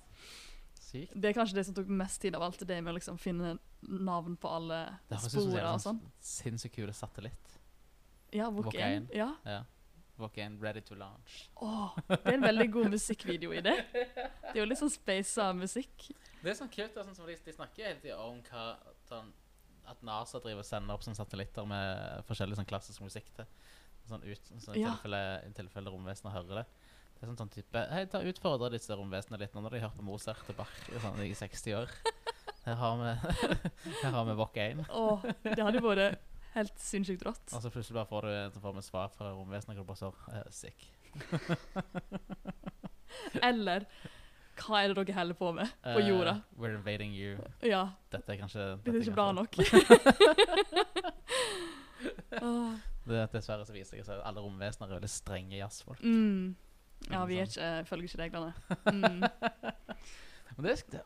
[0.85, 1.15] Sykt.
[1.15, 3.55] Det er kanskje det som tok mest tid av alt, det med å liksom finne
[3.83, 4.81] navn på alle
[5.23, 6.01] sporene en og sånn.
[6.03, 7.55] sånn sinnssykt kule satellitt.
[8.35, 9.09] Ja, Vok Vok 1.
[9.09, 9.15] 1.
[9.17, 9.31] Ja.
[9.47, 9.63] Ja.
[10.19, 11.49] Vok 1, ready to launch.
[11.57, 13.75] Oh, det er en veldig god musikkvideo i det.
[13.95, 16.11] Det er jo litt sånn spasa musikk.
[16.43, 18.67] Det er sånn kult, det er sånn som de, de snakker hele tiden om hva
[19.09, 19.33] sånn,
[19.91, 23.49] At NASA driver og sender opp sånn satellitter med forskjellig sånn klassisk musikk til.
[24.09, 24.93] Sånn ut, sånn, Ja.
[24.95, 26.67] tilfelle, i tilfelle romvesenet hører det.
[27.15, 29.97] Det er sånn, sånn type Hei, ta utfordre disse romvesenene litt nå når de hørt
[29.97, 31.93] på Mozart og Bach sånn, i 60 år.
[32.65, 33.13] Her har vi
[34.03, 34.85] Her har vi Vock 1.
[34.89, 36.21] Åh, det hadde vært
[36.55, 37.53] helt sinnssykt rått.
[37.53, 40.01] Og så plutselig bare får du så får vi svar fra romvesenet, og du bare
[40.01, 40.89] står uh, sick.
[43.43, 43.87] Eller
[44.59, 46.09] hva er det dere holder på med på jorda?
[46.09, 46.35] jorda?
[46.59, 47.37] we're invading you.
[47.63, 49.57] Ja, Dette er kanskje det er ikke bra nok.
[52.43, 52.75] Åh,
[53.05, 56.01] Det, dessverre så viser det seg at alle romvesener er veldig strenge jazzfolk.
[56.03, 56.55] mm.
[57.11, 58.53] Ja, vi ikke, eh, følger ikke reglene.
[58.95, 59.25] Mm.
[60.57, 61.01] Men det, det,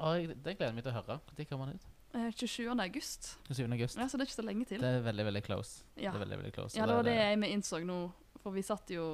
[0.45, 1.15] det gleder jeg meg til å høre.
[1.39, 1.87] Når kommer den ut?
[2.15, 2.69] Eh, 27.
[2.83, 3.39] august.
[3.49, 3.73] 27.
[3.73, 3.97] august.
[3.99, 4.81] Ja, så det er ikke så lenge til.
[4.83, 5.85] Det er veldig, veldig close.
[5.97, 6.77] Ja, Det veldig, veldig close.
[6.79, 7.97] ja det var det jeg innså nå.
[8.43, 9.07] For vi satte jo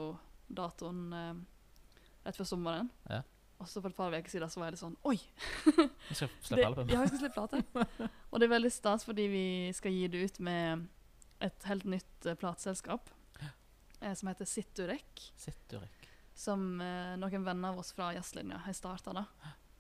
[0.51, 1.35] datoen eh,
[2.27, 2.91] rett før sommeren.
[3.11, 3.23] Ja.
[3.65, 5.17] Og så for et par uker siden så var jeg litt sånn Oi!
[5.65, 6.93] Vi skal slippe album.
[6.93, 7.63] ja, vi skal slippe plate.
[8.31, 9.47] Og det er veldig stas fordi vi
[9.77, 10.85] skal gi det ut med
[11.45, 13.09] et helt nytt uh, plateselskap
[13.41, 15.25] eh, som heter Siturek.
[15.41, 15.89] Sitter?
[16.37, 19.25] Som eh, noen venner av oss fra jazzlinja har starta.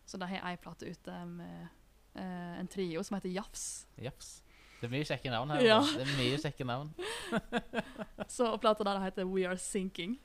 [0.05, 1.66] Så de har ei plate ute med
[2.14, 3.87] eh, en trio som heter Jafs.
[4.01, 4.37] Jafs.
[4.80, 5.64] Det er mye kjekke navn her.
[5.64, 5.80] Ja.
[5.80, 6.91] Det er mye kjekke navn.
[8.37, 10.18] Så plata der heter We Are Sinking,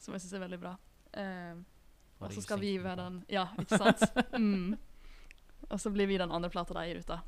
[0.00, 0.76] som jeg syns er veldig bra.
[1.12, 1.58] Eh,
[2.20, 4.02] og så skal vi være den Ja, ikke sant?
[4.32, 4.76] Mm.
[5.70, 7.20] Og så blir vi den andre plata de gir ut, da.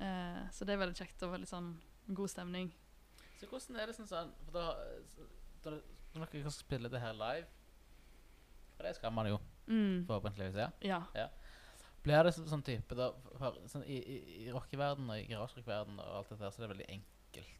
[0.00, 1.70] Eh, så det er veldig kjekt og veldig sånn
[2.16, 2.70] god stemning.
[3.40, 4.08] Så hvordan er det sånn
[4.44, 4.64] For da,
[5.64, 5.70] da
[6.14, 7.46] Når dere kan spille det her live
[8.76, 9.38] For det skal man jo
[9.70, 10.04] Mm.
[10.08, 10.70] forhåpentligvis ja.
[11.14, 11.28] Ja.
[12.02, 14.16] Blir det så, sånn type da for, sånn, I, i,
[14.46, 17.59] i rockeverdenen og i garasjerockverdenen og alt det der Så er det veldig enkelt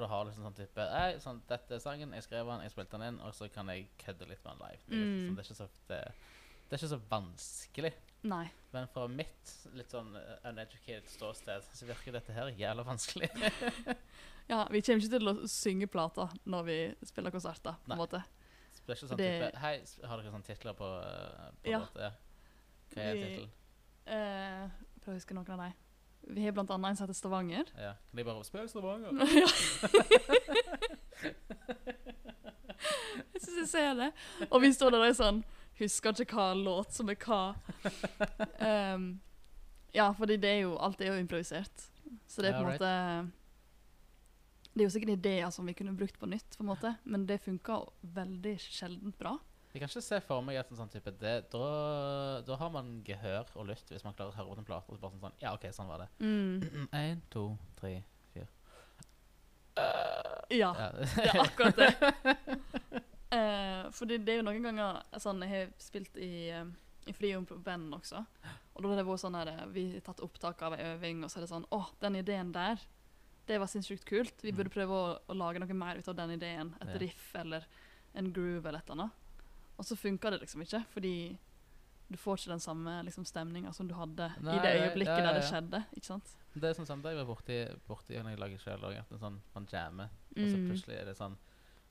[0.00, 2.72] For du har liksom sånn type Ei, sånn, dette er sangen, jeg skrev den, jeg
[2.72, 5.10] spilte den inn Og så kan jeg kødde litt med den live Det er, litt
[5.10, 5.26] Mm.
[5.26, 5.98] sånn, det er, ikke, så, det,
[6.70, 7.92] det er ikke så vanskelig
[8.30, 8.46] Nei.
[8.72, 13.28] Men fra mitt litt sånn uh, uneducated ståsted Så virker dette her jævla vanskelig
[14.50, 18.18] Ja, vi kommer ikke til å synge plater når vi spiller konserter, på en måte.
[18.74, 19.74] Så det er ikke sånn Det- type Hei,
[20.10, 21.78] har dere sånne titler på, uh, på Ja.
[21.84, 22.02] låter?
[22.08, 22.10] Ja.
[22.96, 23.52] Hva er tittelen?
[24.10, 24.64] Eh,
[25.04, 25.76] prøv å huske noen av dem.
[26.20, 27.64] Vi har blant annet en som heter Stavanger.
[27.76, 27.94] Ja.
[28.10, 29.10] Kan de bare spille Stavanger?
[29.42, 29.48] ja.
[33.32, 34.10] jeg syns jeg ser det.
[34.50, 35.42] Og vi står der og er sånn
[35.80, 37.54] Husker ikke hva låt som er hva.
[38.60, 39.04] Um,
[39.98, 41.86] ja, fordi det er jo Alt er jo improvisert.
[42.28, 42.90] Så det er på en måte
[44.74, 47.24] Det er jo sikkert ideer som vi kunne brukt på nytt, på en måte, men
[47.26, 47.80] det funka
[48.18, 49.38] veldig sjeldent bra.
[49.72, 51.66] Jeg kan ikke se for meg at en sånn type det, da,
[52.42, 54.90] da har man gehør og lytt hvis man klarer å høre på en plate.
[54.90, 56.08] Og så bare sånn, sånn Ja, OK, sånn var det.
[56.18, 56.88] Mm.
[57.04, 57.44] Én, to,
[57.78, 57.92] tre,
[58.34, 58.48] fire.
[60.50, 60.70] Ja.
[60.74, 60.90] Ja.
[61.14, 61.90] Det er akkurat det.
[63.30, 67.14] uh, fordi det er jo noen ganger sånn, Jeg har spilt i, i i
[67.46, 68.24] på band også.
[68.74, 71.22] Og da har det vært sånn her eh, Vi har tatt opptak av ei øving,
[71.24, 72.82] og så er det sånn Å, den ideen der,
[73.48, 74.42] det var sinnssykt kult.
[74.44, 74.56] Vi Mm.
[74.58, 76.74] burde prøve å, å lage noe mer ut av den ideen.
[76.82, 77.64] Et riff eller
[78.14, 79.16] en groove eller et eller annet.
[79.80, 81.14] Og så funker det liksom ikke, fordi
[82.10, 85.20] du får ikke den samme liksom, stemninga som du hadde Nei, i det ja, øyeblikket
[85.22, 85.80] ja, der det skjedde.
[85.96, 86.32] ikke sant?
[86.52, 87.56] Det er sånn sånn, det jeg var borti,
[87.86, 90.66] borti når jeg lager sjøl òg, at sånn, man jammer, og så Mm.
[90.68, 91.36] plutselig er det sånn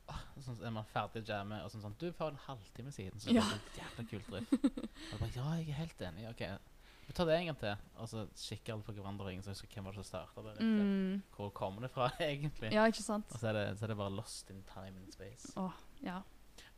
[0.10, 3.20] åh, så er man ferdig å jamme, og sånn sånn Du, for en halvtime siden
[3.22, 3.42] så Ja.
[3.42, 4.52] det et jævla kult riff.
[5.14, 6.30] Og jeg bare, ja, jeg er helt enig.
[6.30, 6.44] OK.
[7.08, 7.76] Vi tar det en gang til.
[7.98, 10.44] Og så kikker alle på hverandre og ingen som husker hvem var det som starta
[10.46, 10.60] det.
[10.62, 11.22] Mm.
[11.36, 12.72] Hvor kommer det fra, egentlig?
[12.74, 13.26] Ja, ikke sant?
[13.34, 15.54] Og så er, det, så er det bare lost in time and space.
[15.58, 15.72] Åh,
[16.04, 16.20] ja.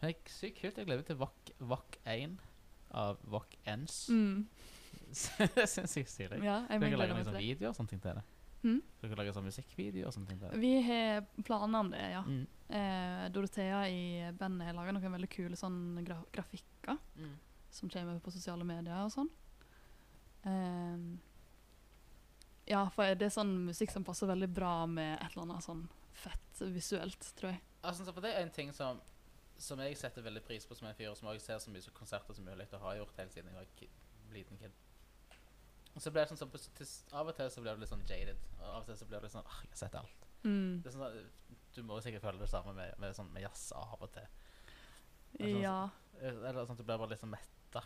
[0.01, 0.77] Men det er sykt kult.
[0.81, 2.37] Jeg gleder meg til VOK, VOK 1
[2.97, 3.97] av Wack ENS.
[4.09, 4.47] Mm.
[5.55, 6.39] det syns jeg er stilig.
[6.43, 7.41] ja jeg dere gleder meg til det.
[7.45, 8.23] videoer og sånne ting til det?
[8.63, 8.79] Mm.
[9.01, 10.59] Dere lage sånn musikkvideo og sånne ting til det?
[10.61, 12.21] Vi har planer om det, ja.
[12.25, 12.41] Mm.
[12.71, 14.01] Eh, Dorothea i
[14.37, 17.33] bandet har laga noen veldig kule sånn gra grafikker Mm.
[17.71, 19.29] som kommer på sosiale medier og sånn.
[20.43, 20.97] Eh,
[22.71, 25.85] ja, for det er sånn musikk som passer veldig bra med et eller annet sånn
[26.13, 27.61] fett visuelt, tror jeg.
[27.83, 28.99] Altså, så for det er en ting som
[29.61, 31.91] Som jeg setter veldig pris på som en fyr som også ser så mye så
[31.93, 33.89] konserter som mulig og har gjort helt siden jeg var ki
[34.33, 34.71] liten kid.
[35.93, 36.87] Og så blir det sånn, så på, til,
[37.19, 39.19] Av og til så blir du litt sånn jaded, og av og til så blir
[39.19, 40.27] du litt sånn ah, jeg har sett alt.
[40.45, 40.81] Mm.
[40.81, 41.17] Det er sånn
[41.75, 44.29] Du må jo sikkert føle det samme med, med, sånn, med jazz av og til.
[45.35, 45.75] Sånn- Ja.
[46.21, 47.83] Eller sånn at du blir bare litt sånn metta.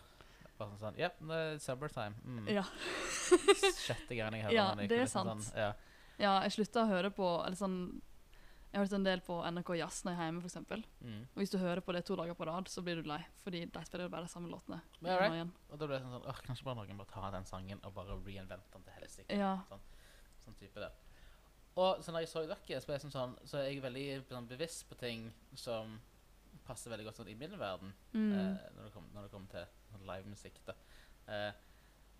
[0.57, 2.15] Bare sånn sånn Yep, det er summertime.
[2.23, 2.47] Mm.
[2.55, 2.63] ja.
[3.81, 4.87] Sjette gang jeg hører Ja, den.
[4.87, 5.47] det er liksom sant.
[5.49, 5.71] Sånn, ja.
[6.21, 7.79] ja, jeg slutta å høre på eller sånn
[8.75, 10.81] Jeg har hørt en del på NRK Jazz når jeg er hjemme, eksempel.
[10.99, 11.19] Mm.
[11.31, 13.61] Og hvis du hører på det to dager på rad, så blir du lei, fordi
[13.71, 14.81] de spiller bare de samme låtene.
[14.99, 15.53] Igjen right.
[15.71, 18.17] og da blir det sånn sånn kanskje bare noen bare ta den sangen og bare
[18.25, 19.37] reinvente den til helsike.
[19.39, 19.53] Ja.
[19.69, 19.85] Sånn,
[20.43, 20.91] sånn type det.
[21.79, 24.49] Og så når jeg så dere, er jeg sånn, sånn, så er jeg veldig sånn,
[24.51, 25.95] bevisst på ting som
[26.67, 27.93] passer veldig godt sånn i min verden.
[28.11, 28.27] Mm.
[28.33, 30.59] eh, når, det kom, når det kommer til sånn livemusikk.
[30.67, 30.75] da.
[31.31, 31.51] Eh,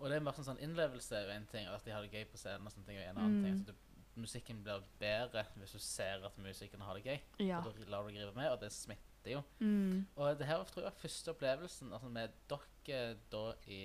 [0.00, 2.04] og det er bare sånn, sånn innlevelse er jo en ting, og at de har
[2.04, 3.44] det gøy på scenen og sånne ting og en annen Mm.
[3.44, 3.60] ting.
[3.60, 3.85] Så du,
[4.20, 7.60] musikken blir bedre hvis du ser at musikerne har det gøy, ja.
[7.60, 9.42] og da lar du gripe med, og det smitter jo.
[9.60, 10.06] Mm.
[10.14, 13.80] Og det her tror jeg var første opplevelsen altså med dere da i,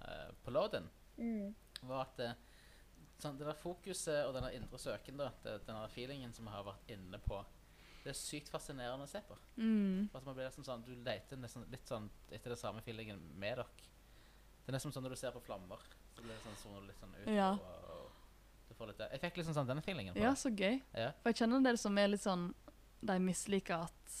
[0.00, 0.88] uh, på Lodin,
[1.82, 2.30] var at det,
[3.20, 6.66] sånn, det der fokuset og den indre søken, da, det, den feelingen som vi har
[6.66, 7.42] vært inne på,
[8.06, 9.34] det er sykt fascinerende å se på.
[9.58, 10.06] Mm.
[10.12, 13.18] For at man blir liksom sånn, Du leter nesten litt sånn etter det samme feelingen
[13.34, 13.66] med dere.
[14.62, 15.82] Det er nesten sånn når du ser på flammer,
[16.14, 17.26] så blir det sånn, sånn litt sånn ut.
[17.34, 17.52] Ja.
[17.54, 17.85] Og,
[18.78, 19.08] får litt det.
[19.12, 20.80] Jeg fikk liksom sånn denne feelingen på Ja, så gøy.
[20.94, 21.10] Ja.
[21.22, 22.54] For jeg kjenner en del som er litt sånn
[23.06, 24.14] De misliker at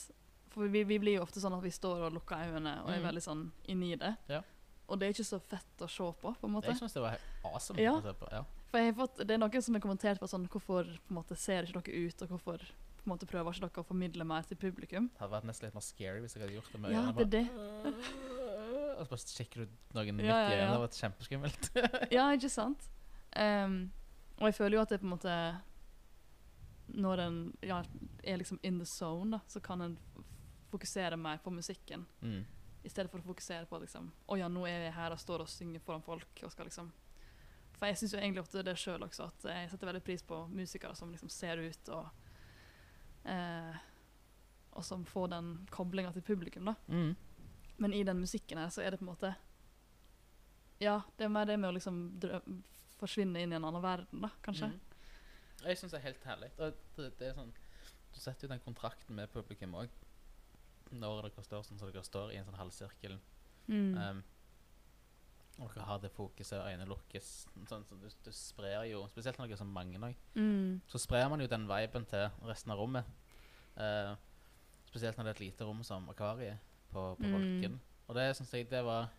[0.50, 2.98] For vi, vi blir jo ofte sånn at vi står og lukker øynene og er
[3.00, 3.06] Mm.
[3.10, 4.16] veldig sånn inni det.
[4.28, 4.42] Ja.
[4.88, 6.68] Og det er ikke så fett å se på, på en måte.
[6.70, 7.80] Jeg syns det var awesome.
[7.82, 7.92] Ja.
[7.98, 8.28] å se på.
[8.32, 8.44] Ja.
[8.70, 11.16] For jeg har fått, Det er noen som har kommentert på sånn Hvorfor på en
[11.16, 14.24] måte ser ikke dere ut, og hvorfor på en måte prøver ikke dere å formidle
[14.24, 15.08] mer til publikum?
[15.12, 17.26] Det hadde vært nesten litt mer scary hvis jeg hadde gjort det med Ja, det
[17.26, 17.46] er det.
[18.96, 20.56] Og så bare kikker du noen midt i øynene.
[20.56, 22.10] Det hadde vært kjempeskummelt.
[22.16, 22.88] Ja, ikke sant?
[23.36, 23.90] Ehm,
[24.38, 25.34] og jeg føler jo at det på en måte
[26.88, 27.82] Når en ja,
[28.22, 29.98] er liksom in the zone, da, så kan en
[30.70, 32.06] fokusere mer på musikken.
[32.20, 32.44] mm.
[32.86, 35.42] I stedet for å fokusere på liksom Å ja, nå er jeg her og står
[35.42, 36.42] og synger foran folk.
[36.44, 36.92] og skal liksom
[37.74, 40.46] For jeg syns jo egentlig ofte det sjøl også, at jeg setter veldig pris på
[40.48, 42.06] musikere som liksom ser ut og
[43.24, 43.74] eh,
[44.72, 46.74] Og som får den koblinga til publikum, da.
[46.86, 47.16] Mm.
[47.78, 49.34] Men i den musikken her så er det på en måte
[50.80, 52.20] Ja, det er mer det med å liksom
[52.96, 54.68] drø forsvinne inn i en annen verden, da, kanskje.
[54.72, 54.80] Mm.
[55.66, 56.50] Jeg syns det er helt herlig.
[56.56, 57.52] Det, det er sånn,
[58.12, 59.88] du setter jo den kontrakten med publikum òg.
[60.92, 63.18] Når dere står sånn som dere står i en sånn halvsirkel.
[63.66, 63.96] Mm.
[63.98, 64.22] Um,
[65.58, 67.48] og dere har det fokuset, øynene lukkes.
[67.68, 70.16] Sånn, så du, du sprer jo Spesielt når dere er så mange òg.
[70.36, 70.80] Mm.
[70.92, 73.08] Så sprer man jo den viben til resten av rommet.
[73.76, 74.14] Uh,
[74.86, 76.60] spesielt når det er et lite rom som Akvariet
[76.92, 77.32] på, på Mm.
[77.32, 77.80] Volken.
[78.06, 79.10] Og det syns jeg det var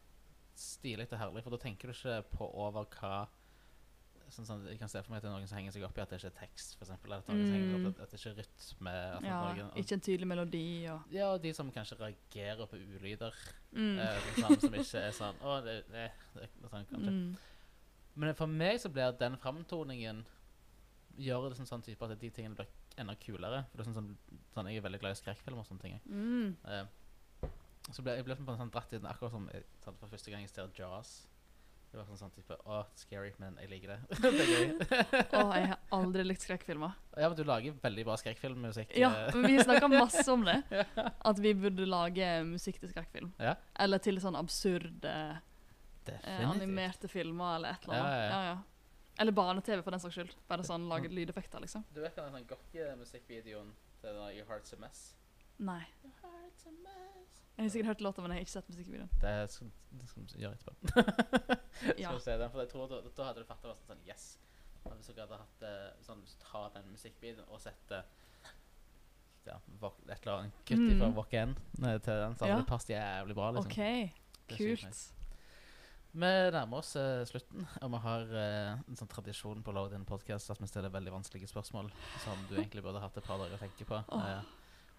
[0.58, 3.28] stilig og herlig, for da tenker du ikke på over hva
[4.28, 5.98] Sånn, sånn, jeg kan se for meg at det er noen som henger seg opp
[5.98, 8.96] i at det ikke er tekst, Eller at, opp, at, at det ikke er rytme.
[9.24, 13.38] Ja, noen, ikke en tydelig melodi og ja, og de som kanskje reagerer på ulyder.
[13.72, 13.94] mm.
[14.04, 17.14] Eh, sånn, som ikke er sånn Å, det, det, det, sånn, kanskje.
[17.14, 17.38] Mm.
[18.18, 20.26] Men for meg så blir den framtoningen
[21.18, 22.68] Gjør det sånn type at de tingene blir
[23.02, 23.64] enda kulere.
[23.72, 24.12] For det er sånn,
[24.54, 25.96] sånn, Jeg er veldig glad i skrekkfilmer og sånne ting.
[26.06, 26.52] Mm.
[26.70, 27.50] Eh,
[27.90, 30.34] så ble, jeg ble på en sånn dratt i den akkurat som jeg, for første
[30.34, 31.14] gang jeg ser Jaws.
[31.98, 34.18] Det var sånn, sånn type Å, scary, men jeg liker det.
[34.22, 34.68] det er gøy.
[35.34, 36.94] Å, jeg har aldri likt skrekkfilmer.
[37.18, 38.94] ja, men du lager veldig bra skrekkfilmmusikk.
[39.02, 39.34] Ja, eh.
[39.34, 40.60] men vi snakka masse om det.
[41.32, 43.32] At vi burde lage musikk til skrekkfilm.
[43.42, 43.56] Ja.
[43.82, 45.16] Eller til sånn absurde
[46.14, 48.14] eh, animerte filmer eller et eller annet.
[48.14, 48.54] Ja, ja, ja.
[48.54, 49.18] Ja.
[49.18, 50.38] Eller barne-TV, for den saks skyld.
[50.54, 51.88] Bare sånn lage lydeffekter, liksom.
[51.98, 53.74] Du vet den sånn gokke-musikkvideoen
[54.04, 55.08] til den Your Heart's a Mess?
[55.58, 55.82] Nei.
[56.06, 57.47] Your Heart's a Mess.
[57.58, 59.10] Jeg har sikkert hørt låta, men jeg har ikke sett musikkvideoen.
[59.22, 61.56] Det skal, vi gjøre etterpå.
[61.98, 62.10] Ja.
[62.10, 64.24] Skal vi se den, for jeg tror da, da hadde du fattet sånn, sånn Yes.
[64.88, 68.06] Hvis dere hadde hatt eh, sånn du den musikkvideoen og setter
[69.48, 70.98] ja, et eller annet kutt Mm.
[71.00, 71.54] fra Walk In
[72.04, 72.58] til den, så hadde Ja.
[72.62, 73.52] det passet jævlig bra.
[73.52, 73.72] liksom.
[73.72, 74.84] OK, kult.
[74.84, 75.14] nice.
[76.18, 80.06] Vi nærmer oss uh, slutten, og vi har uh, en sånn tradisjon på Load In
[80.08, 81.92] Podcast at vi stiller veldig vanskelige spørsmål
[82.24, 84.02] som du egentlig burde hatt et par dager å tenke på.
[84.10, 84.18] Oh.
[84.18, 84.42] Uh,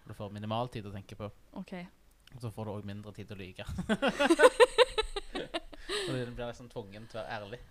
[0.07, 1.27] du får minimal tid å tenke på,
[1.59, 1.73] OK.
[2.37, 3.65] Så får du òg mindre tid til å lyge.
[6.05, 7.61] og du blir liksom tvungen til å være ærlig.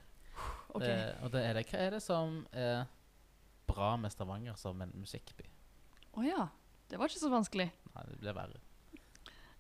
[0.69, 0.87] Okay.
[0.93, 1.63] Det, og det er det.
[1.71, 2.83] Hva er det som er
[3.67, 5.47] bra med Stavanger som en musikkby?
[6.13, 6.43] Å ja.
[6.89, 7.67] Det var ikke så vanskelig.
[7.95, 8.61] Nei, det blir verre.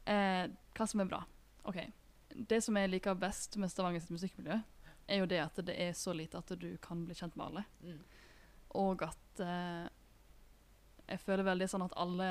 [0.09, 0.45] Eh,
[0.77, 1.23] hva som er bra.
[1.69, 1.81] OK.
[2.29, 4.61] Det som jeg liker best med Stavanger sitt musikkmiljø,
[5.09, 7.65] er jo det at det er så lite at du kan bli kjent med alle.
[7.81, 8.01] Mm.
[8.85, 9.89] Og at eh,
[11.09, 12.31] jeg føler veldig sånn at alle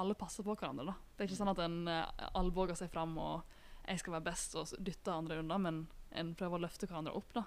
[0.00, 0.86] alle passer på hverandre.
[0.90, 0.94] da.
[1.14, 4.54] Det er ikke sånn at en uh, albuer seg fram og jeg skal være best
[4.56, 5.82] og dytte andre unna, men
[6.16, 7.34] en prøver å løfte hverandre opp.
[7.36, 7.44] da.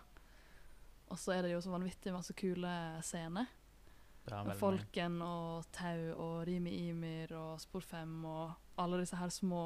[1.08, 2.74] Og så er det jo så vanvittig masse kule
[3.06, 3.48] scener.
[4.28, 4.58] Med.
[4.60, 9.62] Folken og Tau og Rimi Imir og Spor 5 og alle disse her små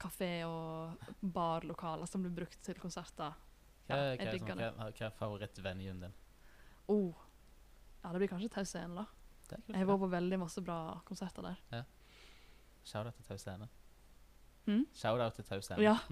[0.00, 3.36] kafé- og barlokaler som blir brukt til konserter.
[3.86, 4.70] Hva, Ja, jeg hva, er det.
[4.78, 6.14] hva, hva er favorittvenuen din?
[6.88, 7.12] Oh.
[8.02, 9.06] Ja, det blir kanskje Tau Scene, da.
[9.50, 11.84] Jeg har vært på veldig masse bra konserter der.
[12.84, 13.68] Shout-out til Tau Scene.
[14.66, 14.84] Mm?
[14.94, 15.82] Shout-out til Tau Scene.
[15.82, 15.96] Ja.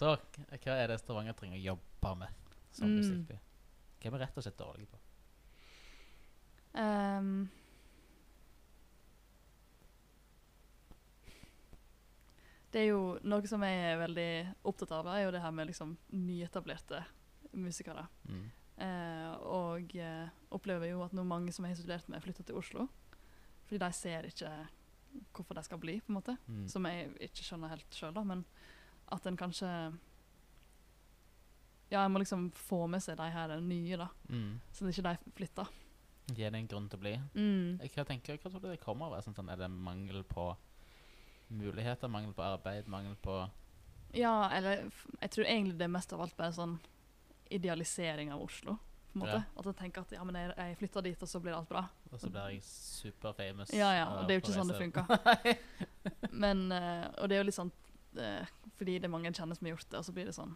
[0.00, 2.28] Så hva er det Stavanger trenger å jobbe med
[2.72, 2.96] som Mm.
[3.00, 3.38] musikkby?
[4.00, 4.98] Hva er vi rett og slett dårlige på?
[6.80, 7.48] Um.
[12.70, 14.28] det er jo noe som jeg er veldig
[14.70, 17.00] opptatt av, er jo det her med liksom nyetablerte
[17.58, 18.04] musikere.
[18.30, 18.44] Mm.
[18.80, 22.60] Eh, og eh, opplever jo at nå mange som jeg har studert med, flytter til
[22.60, 22.86] Oslo.
[23.70, 24.50] Fordi de ser ikke
[25.30, 26.34] hvorfor de skal bli, på en måte.
[26.50, 26.64] Mm.
[26.68, 28.24] Som jeg ikke skjønner helt sjøl, da.
[28.26, 28.42] Men
[29.14, 29.68] at en kanskje
[31.90, 34.08] Ja, en må liksom få med seg de her nye, da.
[34.30, 34.58] Mm.
[34.74, 35.70] Så ikke de flytter.
[36.30, 37.14] Gi det en grunn til å bli.
[37.34, 37.78] Mm.
[37.82, 39.22] Jeg tenker tenke, Hva tror du det kommer av?
[39.22, 40.52] Sånn, sånn, er det mangel på
[41.50, 43.40] muligheter, mangel på arbeid, mangel på
[44.14, 44.88] Ja, eller
[45.20, 46.78] jeg tror egentlig det er mest av alt bare sånn
[47.50, 48.76] idealisering av Oslo.
[49.10, 49.38] på en måte.
[49.42, 49.58] Ja.
[49.58, 51.88] At jeg tenker at ja, men jeg, jeg flytter dit, og så blir alt bra.
[52.10, 53.70] Og så blir jeg superfamous.
[53.74, 55.60] Ja, ja, og og det er jo ikke sånn det funker.
[56.44, 57.70] Men, eh, og det er jo litt sånn
[58.18, 58.50] eh,
[58.80, 60.54] fordi det er mange jeg kjenner som har gjort det, og så blir det sånn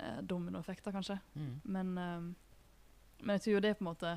[0.00, 1.18] eh, dominoeffekter, kanskje.
[1.36, 1.54] Mm.
[1.76, 2.22] Men, eh,
[3.20, 4.14] men jeg tror jo det er på en måte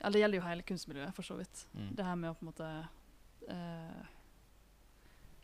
[0.00, 1.66] Ja, det gjelder jo hele kunstmiljøet, for så vidt.
[1.72, 1.90] Mm.
[1.96, 2.70] Det her med å på en måte
[3.52, 4.02] eh,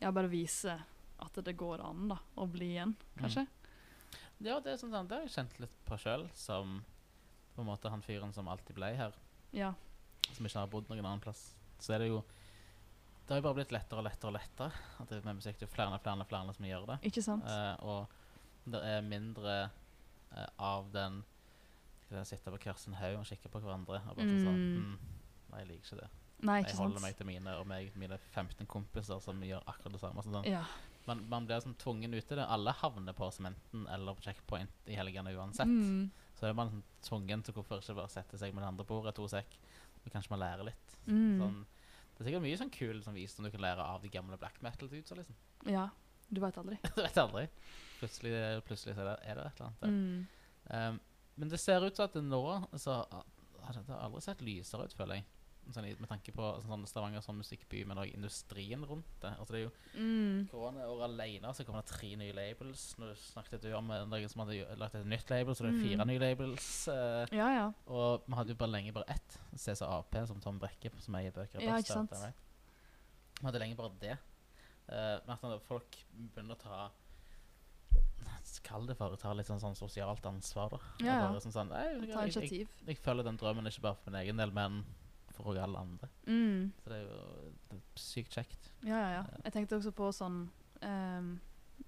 [0.01, 0.79] Ja, bare vise
[1.21, 3.45] at det går an, da, å bli igjen, kanskje.
[4.41, 6.79] Ja, det, er sånn, det har jeg kjent litt på sjøl, som
[7.61, 9.13] på en måte han fyren som alltid ble her,
[9.53, 9.73] Ja.
[10.33, 11.55] som ikke har bodd noen annen plass.
[11.81, 12.23] Så er det jo
[13.27, 15.59] Det har jo bare blitt lettere og lettere og lettere at det med musikk.
[15.61, 16.97] Det er flere og flere flere som gjør det.
[17.07, 17.45] Ikke sant?
[17.47, 18.09] Eh, og
[18.67, 19.71] det er mindre
[20.35, 21.21] eh, av den
[22.27, 24.83] sitte på hver sin haug og kikke på hverandre og bare sånn Mm.
[24.83, 24.99] mm,
[25.53, 26.09] Nei, jeg liker ikke det.
[26.43, 27.03] Nei, ikke Jeg holder sant?
[27.07, 30.23] meg til mine og meg, mine 15 kompiser som gjør akkurat det samme.
[30.23, 30.47] Sånn, sånn.
[30.51, 30.65] Ja.
[31.07, 32.47] Man, man blir sånn tvungen ut i det.
[32.49, 35.67] Alle havner på Sementen eller på Checkpoint i helgene uansett.
[35.67, 36.11] Mm.
[36.41, 39.13] Så er man sånn tvungen til hvorfor ikke bare sette seg med det andre bordet
[39.19, 39.59] to sekk.
[40.01, 40.95] Og kanskje man lærer litt.
[41.05, 41.43] Mm.
[41.43, 41.59] Sånn,
[42.15, 44.57] det er sikkert mye sånn kul som visdom du kan lære av de gamle black
[44.65, 45.19] metal-dudesa.
[45.19, 45.37] Liksom.
[45.69, 45.91] Ja.
[46.31, 46.79] Du veit aldri.
[46.97, 47.45] du vet aldri.
[47.99, 48.33] Plutselig,
[48.65, 49.85] plutselig er, det, er det et eller annet.
[49.93, 50.27] Mm.
[50.71, 51.01] Um,
[51.41, 52.43] men det ser ut til at nå
[52.81, 55.29] så har det aldri sett lysere ut, føler jeg.
[55.73, 59.31] Sånn, med tanke på sånn Stavanger som musikkby, men òg industrien rundt det.
[59.39, 60.49] Altså, det er jo Mm.
[60.51, 62.95] Koronaåret alene så kommer det tre nye labels.
[62.99, 65.83] Nå snakket du om noen som hadde lagt et nytt label, så det er Mm.
[65.89, 66.89] fire nye labels.
[66.89, 67.73] eh, Ja, ja.
[67.87, 69.39] og vi hadde jo bare lenge bare ett.
[69.57, 71.61] CCAP, som Tom Brekke, som eier bøker.
[71.61, 72.11] Ja, ikke sant.
[72.11, 74.19] Vi hadde lenge bare det.
[74.89, 75.97] Eh, men at folk
[76.35, 76.91] begynner å ta
[78.65, 80.79] Kall det for å ta litt sånn, sånn sosialt ansvar, da.
[81.01, 81.41] Ja, ja.
[81.41, 84.37] Sånn, sånn, «Nei, jeg, jeg, jeg, jeg følger den drømmen ikke bare for min egen
[84.41, 84.85] del, men
[85.37, 86.09] for alle andre.
[86.27, 86.73] Mm.
[86.83, 87.19] Så det er jo
[87.71, 88.63] det er sykt kjekt.
[88.85, 89.25] Ja, ja, ja.
[89.45, 90.39] Jeg tenkte også på sånn
[90.83, 91.29] um,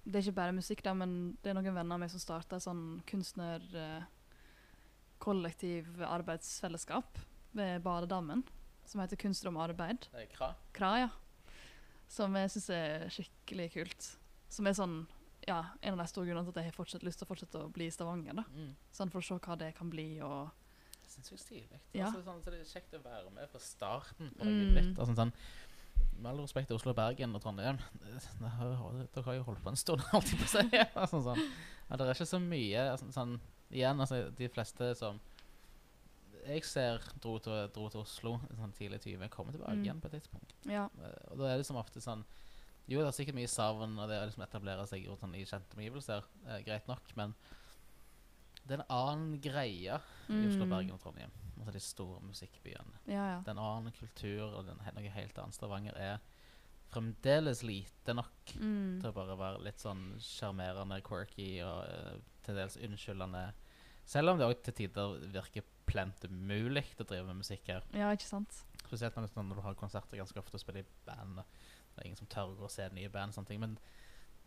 [0.04, 1.10] Det er ikke bare musikk, da, men
[1.42, 7.08] det er noen venner av meg som starta sånn kunstnerkollektiv arbeidsfellesskap
[7.52, 8.40] ved Badedammen,
[8.88, 10.00] som heter Kunstrom arbeid.
[10.12, 10.48] Det er kra.
[10.74, 11.10] Kra, ja.
[12.12, 14.02] Som jeg syns er skikkelig kult.
[14.52, 14.96] Som er sånn
[15.48, 17.70] ja, en av de store grunnene til at jeg har lyst til å fortsette å
[17.72, 18.34] bli i Stavanger.
[18.38, 18.44] da.
[18.54, 18.72] Mm.
[18.94, 20.08] Sånn For å se hva det kan bli.
[20.22, 20.50] og
[21.12, 21.80] Sinnssykt stilig.
[21.94, 22.06] Ja.
[22.08, 24.72] Altså, sånn, så det er kjekt å være med fra starten på Mm.
[24.74, 24.98] nytt.
[24.98, 25.32] Altså, sånn,
[26.18, 27.78] med all respekt til Oslo, Bergen og Trondheim,
[28.40, 30.72] dere har jo holdt på en stund, alltid på seg.
[30.94, 31.40] Altså, sånn.
[31.90, 33.38] Ja, det er ikke så mye altså, sånn,
[33.72, 35.16] Igjen, altså, de fleste som
[36.44, 39.84] jeg ser dro til, dro til Oslo sånn tidlig i 20, kommer tilbake Mm.
[39.86, 40.52] igjen på et tidspunkt.
[40.68, 40.88] Ja.
[41.00, 42.24] Eh, Og da er det som ofte sånn
[42.88, 45.76] Jo, det er sikkert mye savn, og det å liksom etablere seg sånn, i kjente
[45.78, 47.32] omgivelser, eh, greit nok, men
[48.66, 49.96] det er en annen greie
[50.30, 50.70] i Oslo, Mm.
[50.70, 51.30] Bergen og Trondheim.
[51.58, 52.98] Altså de store musikkbyene.
[53.06, 53.38] Ja, ja.
[53.40, 55.54] Det er en annen kultur, og den, noe helt annet.
[55.54, 56.18] Stavanger er
[56.92, 59.00] fremdeles lite nok Mm.
[59.00, 63.52] til å bare være litt sånn sjarmerende, quirky og uh, til dels unnskyldende.
[64.04, 67.82] Selv om det òg til tider virker plent umulig å drive med musikk her.
[67.94, 68.64] ja, ikke sant?
[68.86, 71.36] Spesielt når, når du har konserter ganske ofte og spiller i band.
[71.94, 73.30] Det er ingen som tør å gå og se nye band.
[73.32, 73.78] og sånne ting, Men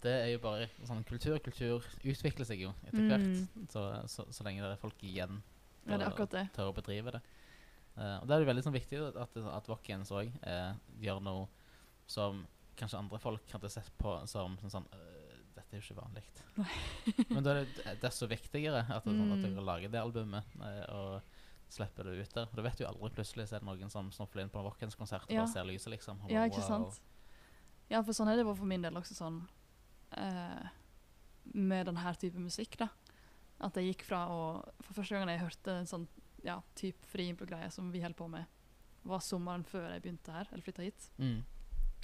[0.01, 1.39] det er jo bare sånn kultur.
[1.39, 3.09] Kultur utvikler seg jo etter Mm.
[3.09, 3.71] hvert.
[3.71, 5.41] Så, så, så lenge det er folk igjen
[5.87, 6.49] Ja, det det.
[6.53, 7.21] Tør å bedrive det.
[7.97, 10.31] Uh, og da er det veldig sånn, viktig at, at Vokkens òg
[10.99, 11.47] gjør noe
[12.07, 15.11] som kanskje andre folk hadde sett på som sånn, sånn uh,
[15.55, 16.23] Dette er jo ikke vanlig.
[17.31, 19.45] Men da er det desto viktigere at, sånn, at Mm.
[19.55, 21.21] dere lager det albumet eh, og
[21.71, 22.49] slipper det ut der.
[22.51, 24.67] Og du vet jo aldri plutselig så er det noen som snufler inn på en
[24.67, 25.45] Vokkens-konsert og Ja.
[25.45, 26.19] bare ser lyset, liksom.
[26.25, 26.91] og Ja, ikke wow.
[26.91, 26.99] sant?
[27.89, 29.47] Ja, for sånn er det for min del også sånn
[30.17, 30.67] eh,
[31.53, 32.89] Med denne type musikk, da.
[33.63, 34.39] At jeg gikk fra å
[34.83, 36.07] For første gang jeg hørte en sånn
[36.45, 38.45] ja, type friimpro-greie som vi holder på med,
[39.01, 41.07] var sommeren før jeg begynte her, eller flytta hit.
[41.17, 41.39] Mm.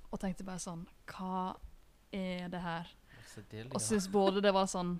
[0.10, 1.58] Og tenkte bare sånn Hva
[2.12, 2.90] er det her?
[3.30, 3.86] Så deilig, Og ja.
[3.86, 4.96] syntes både det var sånn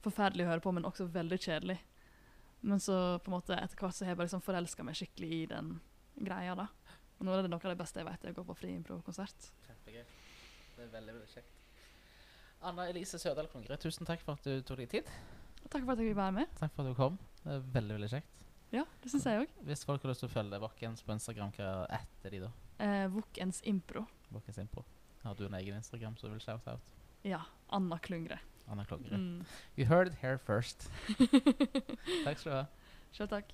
[0.00, 1.76] forferdelig å høre på, men også veldig kjedelig.
[2.64, 5.30] Men så på en måte etter hvert så har jeg bare liksom forelska meg skikkelig
[5.36, 5.74] i den
[6.16, 6.56] greia.
[6.56, 6.66] da.
[7.18, 9.50] Og nå er det noe av det beste jeg vet, er å gå på friimpro-konsert.
[9.66, 10.04] Kjempegøy.
[10.76, 11.59] Det er veldig, veldig kjekt.
[12.60, 15.08] Anna Elise Sørdal Klungre, tusen takk for at du tok deg tid.
[15.64, 16.50] Og takk for at jeg fikk være med.
[16.58, 17.16] Takk for at du kom.
[17.40, 18.36] Det er veldig, veldig kjekt.
[18.70, 19.54] Ja, det syns jeg òg.
[19.66, 22.50] Hvis folk har lyst til å følge Vokkens på Instagram, hva etter de da?
[22.84, 24.04] Eh, Vokens impro.
[24.30, 24.84] Vokkens Impro.
[25.24, 26.92] Har du en egen Instagram som du vil shout out?
[27.26, 27.40] Ja.
[27.76, 28.38] Anna Klungre.
[28.70, 29.16] Anna Klungre.
[29.16, 29.42] Mm.
[29.76, 30.88] You heard it here first.
[32.24, 32.66] Takk skal du ha.
[33.16, 33.50] Sjøl takk.